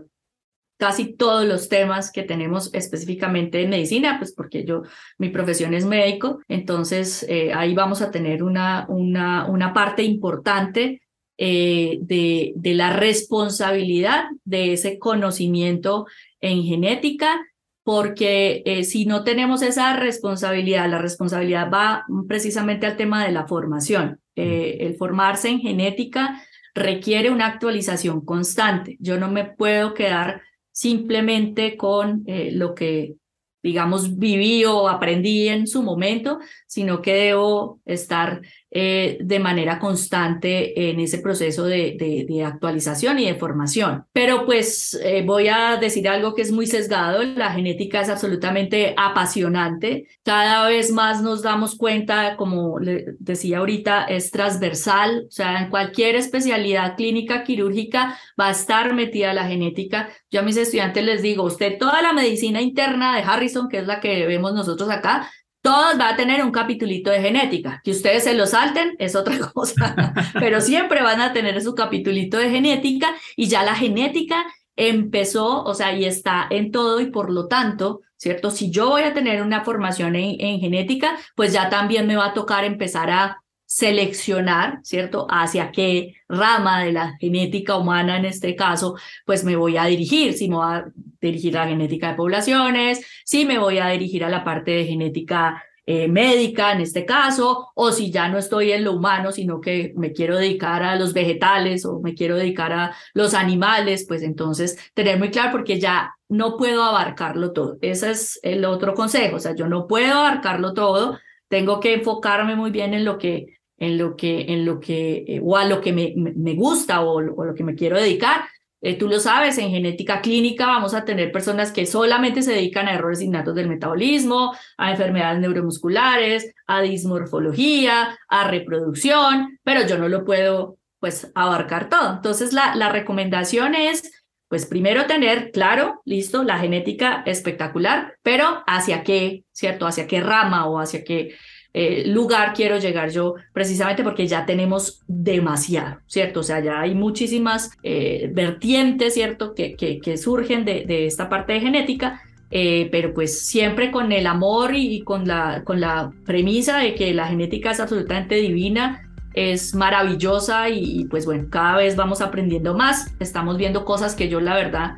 casi 0.77 1.13
todos 1.13 1.45
los 1.45 1.69
temas 1.69 2.11
que 2.11 2.23
tenemos 2.23 2.73
específicamente 2.73 3.61
en 3.61 3.69
medicina, 3.69 4.17
pues 4.19 4.33
porque 4.33 4.63
yo, 4.63 4.83
mi 5.17 5.29
profesión 5.29 5.73
es 5.73 5.85
médico, 5.85 6.39
entonces 6.47 7.25
eh, 7.29 7.51
ahí 7.53 7.73
vamos 7.73 8.01
a 8.01 8.11
tener 8.11 8.43
una, 8.43 8.85
una, 8.87 9.45
una 9.47 9.73
parte 9.73 10.03
importante 10.03 11.01
eh, 11.37 11.97
de, 12.01 12.53
de 12.55 12.73
la 12.73 12.93
responsabilidad 12.93 14.25
de 14.43 14.73
ese 14.73 14.97
conocimiento 14.97 16.05
en 16.39 16.63
genética 16.63 17.39
porque 17.87 18.63
eh, 18.65 18.83
si 18.83 19.05
no 19.05 19.23
tenemos 19.23 19.61
esa 19.61 19.95
responsabilidad, 19.95 20.89
la 20.89 20.97
responsabilidad 20.97 21.71
va 21.71 22.03
precisamente 22.27 22.85
al 22.85 22.97
tema 22.97 23.23
de 23.23 23.31
la 23.31 23.47
formación. 23.47 24.19
Eh, 24.35 24.79
el 24.81 24.95
formarse 24.95 25.47
en 25.47 25.61
genética 25.61 26.43
requiere 26.75 27.29
una 27.29 27.45
actualización 27.45 28.25
constante. 28.25 28.97
Yo 28.99 29.17
no 29.17 29.31
me 29.31 29.45
puedo 29.45 29.93
quedar 29.93 30.41
simplemente 30.77 31.75
con 31.75 32.21
eh, 32.27 32.51
lo 32.51 32.75
que, 32.75 33.15
digamos, 33.63 34.19
viví 34.19 34.63
o 34.63 34.87
aprendí 34.87 35.47
en 35.47 35.65
su 35.65 35.81
momento, 35.81 36.37
sino 36.67 37.01
que 37.01 37.13
debo 37.15 37.81
estar 37.83 38.41
eh, 38.79 39.17
de 39.21 39.39
manera 39.39 39.79
constante 39.79 40.91
en 40.91 40.99
ese 40.99 41.17
proceso 41.17 41.65
de, 41.65 42.43
actualización 42.45 43.17
y 43.17 43.25
de 43.25 43.33
formación. 43.33 44.05
Pero 44.13 44.45
pues 44.45 44.93
eh, 45.03 45.23
voy 45.25 45.47
a 45.47 45.77
decir 45.77 46.07
algo 46.07 46.35
que 46.35 46.43
es 46.43 46.51
muy 46.51 46.67
sesgado, 46.67 47.23
la 47.23 47.51
genética 47.53 48.01
es 48.01 48.09
absolutamente 48.09 48.93
apasionante, 48.95 50.07
cada 50.23 50.67
vez 50.67 50.91
más 50.91 51.23
nos 51.23 51.41
damos 51.41 51.75
cuenta, 51.75 52.37
como 52.37 52.77
le 52.77 53.15
decía 53.17 53.57
ahorita, 53.57 54.03
es 54.03 54.29
transversal, 54.29 55.25
o 55.27 55.31
sea, 55.31 55.63
en 55.63 55.71
cualquier 55.71 56.15
especialidad 56.15 56.95
clínica 56.95 57.43
quirúrgica 57.43 58.15
va 58.39 58.49
a 58.49 58.51
estar 58.51 58.93
metida 58.93 59.33
la 59.33 59.47
genética. 59.47 60.09
Yo 60.29 60.41
a 60.41 60.43
mis 60.43 60.55
estudiantes 60.55 61.03
les 61.03 61.23
digo, 61.23 61.43
usted 61.43 61.79
toda 61.79 62.03
la 62.03 62.13
medicina 62.13 62.61
interna 62.61 63.15
de 63.15 63.23
Harrison, 63.23 63.69
que 63.69 63.79
es 63.79 63.87
la 63.87 63.99
que 64.01 64.27
vemos 64.27 64.53
nosotros 64.53 64.91
acá, 64.91 65.31
todos 65.67 65.97
van 65.97 66.13
a 66.13 66.15
tener 66.15 66.41
un 66.45 66.51
capitulito 66.51 67.09
de 67.09 67.19
genética. 67.19 67.81
Que 67.83 67.91
ustedes 67.91 68.23
se 68.23 68.33
lo 68.33 68.47
salten 68.47 68.95
es 68.99 69.17
otra 69.17 69.37
cosa, 69.53 70.13
pero 70.39 70.61
siempre 70.61 71.03
van 71.03 71.19
a 71.19 71.33
tener 71.33 71.61
su 71.61 71.75
capitulito 71.75 72.37
de 72.37 72.49
genética 72.49 73.13
y 73.35 73.49
ya 73.49 73.63
la 73.63 73.75
genética 73.75 74.45
empezó, 74.77 75.65
o 75.65 75.73
sea, 75.73 75.91
y 75.93 76.05
está 76.05 76.47
en 76.49 76.71
todo 76.71 77.01
y 77.01 77.07
por 77.07 77.29
lo 77.29 77.49
tanto, 77.49 77.99
¿cierto? 78.15 78.49
Si 78.49 78.71
yo 78.71 78.87
voy 78.87 79.01
a 79.01 79.13
tener 79.13 79.41
una 79.41 79.65
formación 79.65 80.15
en, 80.15 80.39
en 80.39 80.61
genética, 80.61 81.17
pues 81.35 81.51
ya 81.51 81.67
también 81.69 82.07
me 82.07 82.15
va 82.15 82.27
a 82.27 82.33
tocar 82.33 82.63
empezar 82.63 83.09
a 83.09 83.43
seleccionar, 83.67 84.79
¿cierto? 84.83 85.27
Hacia 85.29 85.71
qué 85.71 86.15
rama 86.29 86.83
de 86.83 86.93
la 86.93 87.17
genética 87.19 87.75
humana 87.75 88.17
en 88.17 88.25
este 88.25 88.55
caso, 88.55 88.95
pues 89.25 89.43
me 89.43 89.57
voy 89.57 89.75
a 89.77 89.85
dirigir, 89.85 90.33
si 90.33 90.47
me 90.49 90.55
voy 90.55 90.73
a 90.73 90.85
dirigir 91.21 91.57
a 91.57 91.65
la 91.65 91.71
genética 91.71 92.09
de 92.09 92.15
poblaciones, 92.15 93.05
si 93.25 93.45
me 93.45 93.59
voy 93.59 93.77
a 93.79 93.89
dirigir 93.89 94.23
a 94.23 94.29
la 94.29 94.43
parte 94.45 94.71
de 94.71 94.85
genética 94.85 95.61
eh, 95.85 96.07
médica 96.07 96.71
en 96.71 96.81
este 96.81 97.05
caso, 97.05 97.71
o 97.75 97.91
si 97.91 98.09
ya 98.09 98.29
no 98.29 98.37
estoy 98.37 98.71
en 98.71 98.85
lo 98.85 98.93
humano, 98.93 99.33
sino 99.33 99.59
que 99.59 99.93
me 99.97 100.13
quiero 100.13 100.37
dedicar 100.37 100.83
a 100.83 100.95
los 100.95 101.13
vegetales 101.13 101.85
o 101.85 101.99
me 101.99 102.13
quiero 102.13 102.37
dedicar 102.37 102.71
a 102.71 102.95
los 103.13 103.33
animales, 103.33 104.05
pues 104.07 104.23
entonces 104.23 104.77
tener 104.93 105.19
muy 105.19 105.29
claro 105.29 105.51
porque 105.51 105.77
ya 105.77 106.13
no 106.29 106.55
puedo 106.55 106.83
abarcarlo 106.83 107.51
todo. 107.51 107.77
Ese 107.81 108.11
es 108.11 108.39
el 108.43 108.63
otro 108.63 108.93
consejo, 108.93 109.37
o 109.37 109.39
sea, 109.39 109.55
yo 109.55 109.67
no 109.67 109.87
puedo 109.87 110.13
abarcarlo 110.13 110.73
todo, 110.73 111.19
tengo 111.49 111.81
que 111.81 111.95
enfocarme 111.95 112.55
muy 112.55 112.71
bien 112.71 112.93
en 112.93 113.03
lo 113.03 113.17
que 113.17 113.56
en 113.77 113.97
lo 113.97 114.15
que, 114.15 114.45
en 114.49 114.65
lo 114.65 114.79
que, 114.79 115.25
eh, 115.27 115.41
o 115.43 115.55
a 115.55 115.65
lo 115.65 115.81
que 115.81 115.93
me, 115.93 116.13
me 116.15 116.55
gusta 116.55 117.01
o, 117.01 117.17
o, 117.17 117.45
lo 117.45 117.53
que 117.53 117.63
me 117.63 117.75
quiero 117.75 117.97
dedicar. 117.97 118.45
Eh, 118.81 118.95
tú 118.95 119.07
lo 119.07 119.19
sabes, 119.19 119.57
en 119.57 119.71
genética 119.71 120.21
clínica 120.21 120.67
vamos 120.67 120.93
a 120.93 121.03
tener 121.03 121.31
personas 121.31 121.71
que 121.71 121.85
solamente 121.85 122.43
se 122.43 122.53
dedican 122.53 122.87
a 122.87 122.93
errores 122.93 123.21
innatos 123.21 123.55
del 123.55 123.69
metabolismo, 123.69 124.53
a 124.77 124.91
enfermedades 124.91 125.39
neuromusculares, 125.39 126.53
a 126.67 126.81
dismorfología, 126.81 128.17
a 128.27 128.47
reproducción, 128.47 129.59
pero 129.63 129.87
yo 129.87 129.97
no 129.97 130.09
lo 130.09 130.25
puedo 130.25 130.77
pues 130.99 131.31
abarcar 131.33 131.89
todo. 131.89 132.13
Entonces 132.13 132.53
la, 132.53 132.75
la 132.75 132.89
recomendación 132.89 133.73
es 133.73 134.11
pues 134.47 134.65
primero 134.65 135.07
tener 135.07 135.51
claro, 135.51 136.01
listo, 136.05 136.43
la 136.43 136.59
genética 136.59 137.23
espectacular, 137.25 138.15
pero 138.23 138.63
hacia 138.65 139.03
qué, 139.03 139.43
¿cierto? 139.51 139.85
Hacia 139.85 140.07
qué 140.07 140.21
rama 140.21 140.67
o 140.67 140.79
hacia 140.79 141.03
qué 141.03 141.35
eh, 141.79 142.07
lugar 142.07 142.53
quiero 142.55 142.79
llegar 142.79 143.11
yo, 143.11 143.35
precisamente 143.53 144.03
porque 144.03 144.25
ya 144.25 144.47
tenemos 144.47 145.03
demasiado, 145.07 145.99
¿cierto? 146.07 146.39
O 146.39 146.43
sea, 146.43 146.59
ya 146.59 146.81
hay 146.81 146.95
muchísimas 146.95 147.69
eh, 147.83 148.31
vertientes, 148.33 149.13
¿cierto? 149.13 149.53
Que, 149.53 149.75
que, 149.75 150.17
surgen 150.17 150.65
de, 150.65 150.85
de, 150.85 151.05
esta 151.05 151.29
parte 151.29 151.53
de 151.53 151.59
genética. 151.59 152.23
Eh, 152.49 152.89
pero 152.91 153.13
pues 153.13 153.45
siempre 153.45 153.91
con 153.91 154.11
el 154.11 154.25
amor 154.25 154.73
y, 154.73 155.01
con, 155.01 155.27
la, 155.27 155.61
con 155.65 155.79
la 155.79 156.11
premisa 156.25 156.79
de 156.79 156.95
que 156.95 157.13
la 157.13 157.27
genética 157.27 157.69
es 157.69 157.79
absolutamente 157.79 158.33
divina, 158.35 159.07
es 159.35 159.75
maravillosa 159.75 160.69
y, 160.69 161.05
pues 161.05 161.27
bueno, 161.27 161.45
cada 161.51 161.77
vez 161.77 161.95
vamos 161.95 162.21
aprendiendo 162.21 162.73
más, 162.73 163.13
estamos 163.19 163.55
viendo 163.57 163.85
cosas 163.85 164.15
que 164.15 164.29
yo 164.29 164.41
la 164.41 164.55
verdad 164.55 164.95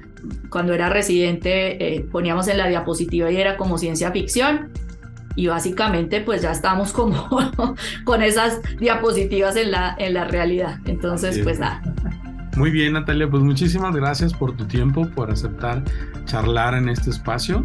cuando 0.49 0.73
era 0.73 0.89
residente 0.89 2.05
poníamos 2.11 2.47
en 2.47 2.57
la 2.57 2.67
diapositiva 2.67 3.31
y 3.31 3.37
era 3.37 3.57
como 3.57 3.77
ciencia 3.77 4.11
ficción 4.11 4.69
y 5.39 5.47
básicamente 5.47 6.19
pues 6.19 6.41
ya 6.41 6.51
estamos 6.51 6.91
como 6.91 7.29
con 8.03 8.21
esas 8.21 8.59
diapositivas 8.77 9.55
en 9.55 9.71
la, 9.71 9.95
en 9.97 10.13
la 10.13 10.25
realidad. 10.25 10.79
Entonces 10.83 11.39
pues 11.39 11.59
nada. 11.59 11.81
Muy 12.57 12.71
bien 12.71 12.91
Natalia, 12.91 13.29
pues 13.29 13.41
muchísimas 13.41 13.95
gracias 13.95 14.33
por 14.33 14.57
tu 14.57 14.65
tiempo, 14.65 15.07
por 15.11 15.31
aceptar 15.31 15.81
charlar 16.25 16.73
en 16.73 16.89
este 16.89 17.09
espacio. 17.09 17.63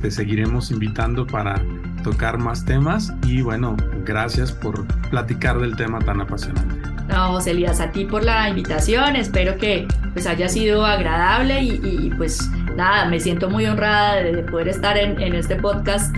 Te 0.00 0.10
seguiremos 0.10 0.70
invitando 0.70 1.26
para 1.26 1.62
tocar 2.02 2.38
más 2.38 2.64
temas 2.64 3.12
y 3.26 3.42
bueno, 3.42 3.76
gracias 4.06 4.50
por 4.50 4.86
platicar 5.10 5.58
del 5.58 5.76
tema 5.76 5.98
tan 5.98 6.22
apasionante. 6.22 6.74
No, 7.08 7.38
Elías, 7.38 7.80
a 7.80 7.90
ti 7.90 8.06
por 8.06 8.24
la 8.24 8.48
invitación, 8.48 9.14
espero 9.16 9.58
que 9.58 9.86
pues 10.14 10.26
haya 10.26 10.48
sido 10.48 10.86
agradable 10.86 11.60
y, 11.62 12.10
pues 12.16 12.48
nada, 12.76 13.04
me 13.06 13.20
siento 13.20 13.50
muy 13.50 13.66
honrada 13.66 14.22
de 14.22 14.42
poder 14.44 14.68
estar 14.68 14.96
en, 14.96 15.20
en 15.20 15.34
este 15.34 15.56
podcast 15.56 16.14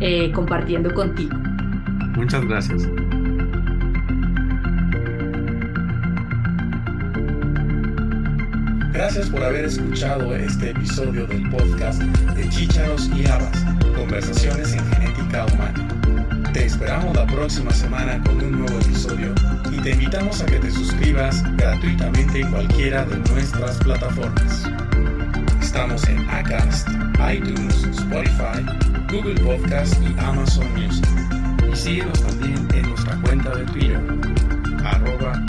eh, 0.00 0.30
compartiendo 0.32 0.92
contigo. 0.92 1.36
Muchas 2.16 2.44
gracias. 2.44 2.88
Gracias 8.92 9.28
por 9.28 9.44
haber 9.44 9.66
escuchado 9.66 10.34
este 10.34 10.70
episodio 10.70 11.26
del 11.26 11.48
podcast 11.50 12.00
de 12.00 12.48
Chícharos 12.48 13.10
y 13.14 13.26
Habas, 13.26 13.64
Conversaciones 13.94 14.72
en 14.72 14.84
Genética 14.86 15.44
Humana. 15.52 16.52
Te 16.52 16.64
esperamos 16.64 17.14
la 17.14 17.26
próxima 17.26 17.70
semana 17.72 18.22
con 18.24 18.42
un 18.42 18.60
nuevo 18.60 18.78
episodio 18.80 19.34
y 19.70 19.76
te 19.82 19.90
invitamos 19.90 20.40
a 20.40 20.46
que 20.46 20.58
te 20.58 20.70
suscribas 20.70 21.42
gratuitamente 21.56 22.40
en 22.40 22.50
cualquiera 22.50 23.04
de 23.04 23.18
nuestras 23.30 23.76
plataformas. 23.76 24.64
Estamos 25.60 26.08
en 26.08 26.26
Acast, 26.30 26.88
iTunes, 27.30 27.84
Spotify, 27.84 28.64
Google 29.10 29.34
Podcast 29.40 30.02
y 30.02 30.18
Amazon 30.18 30.66
Music. 30.74 31.06
Y 31.72 31.76
síguenos 31.76 32.20
también 32.22 32.68
en 32.74 32.88
nuestra 32.88 33.16
cuenta 33.22 33.54
de 33.54 33.64
Twitter, 33.66 34.00
arroba 34.84 35.44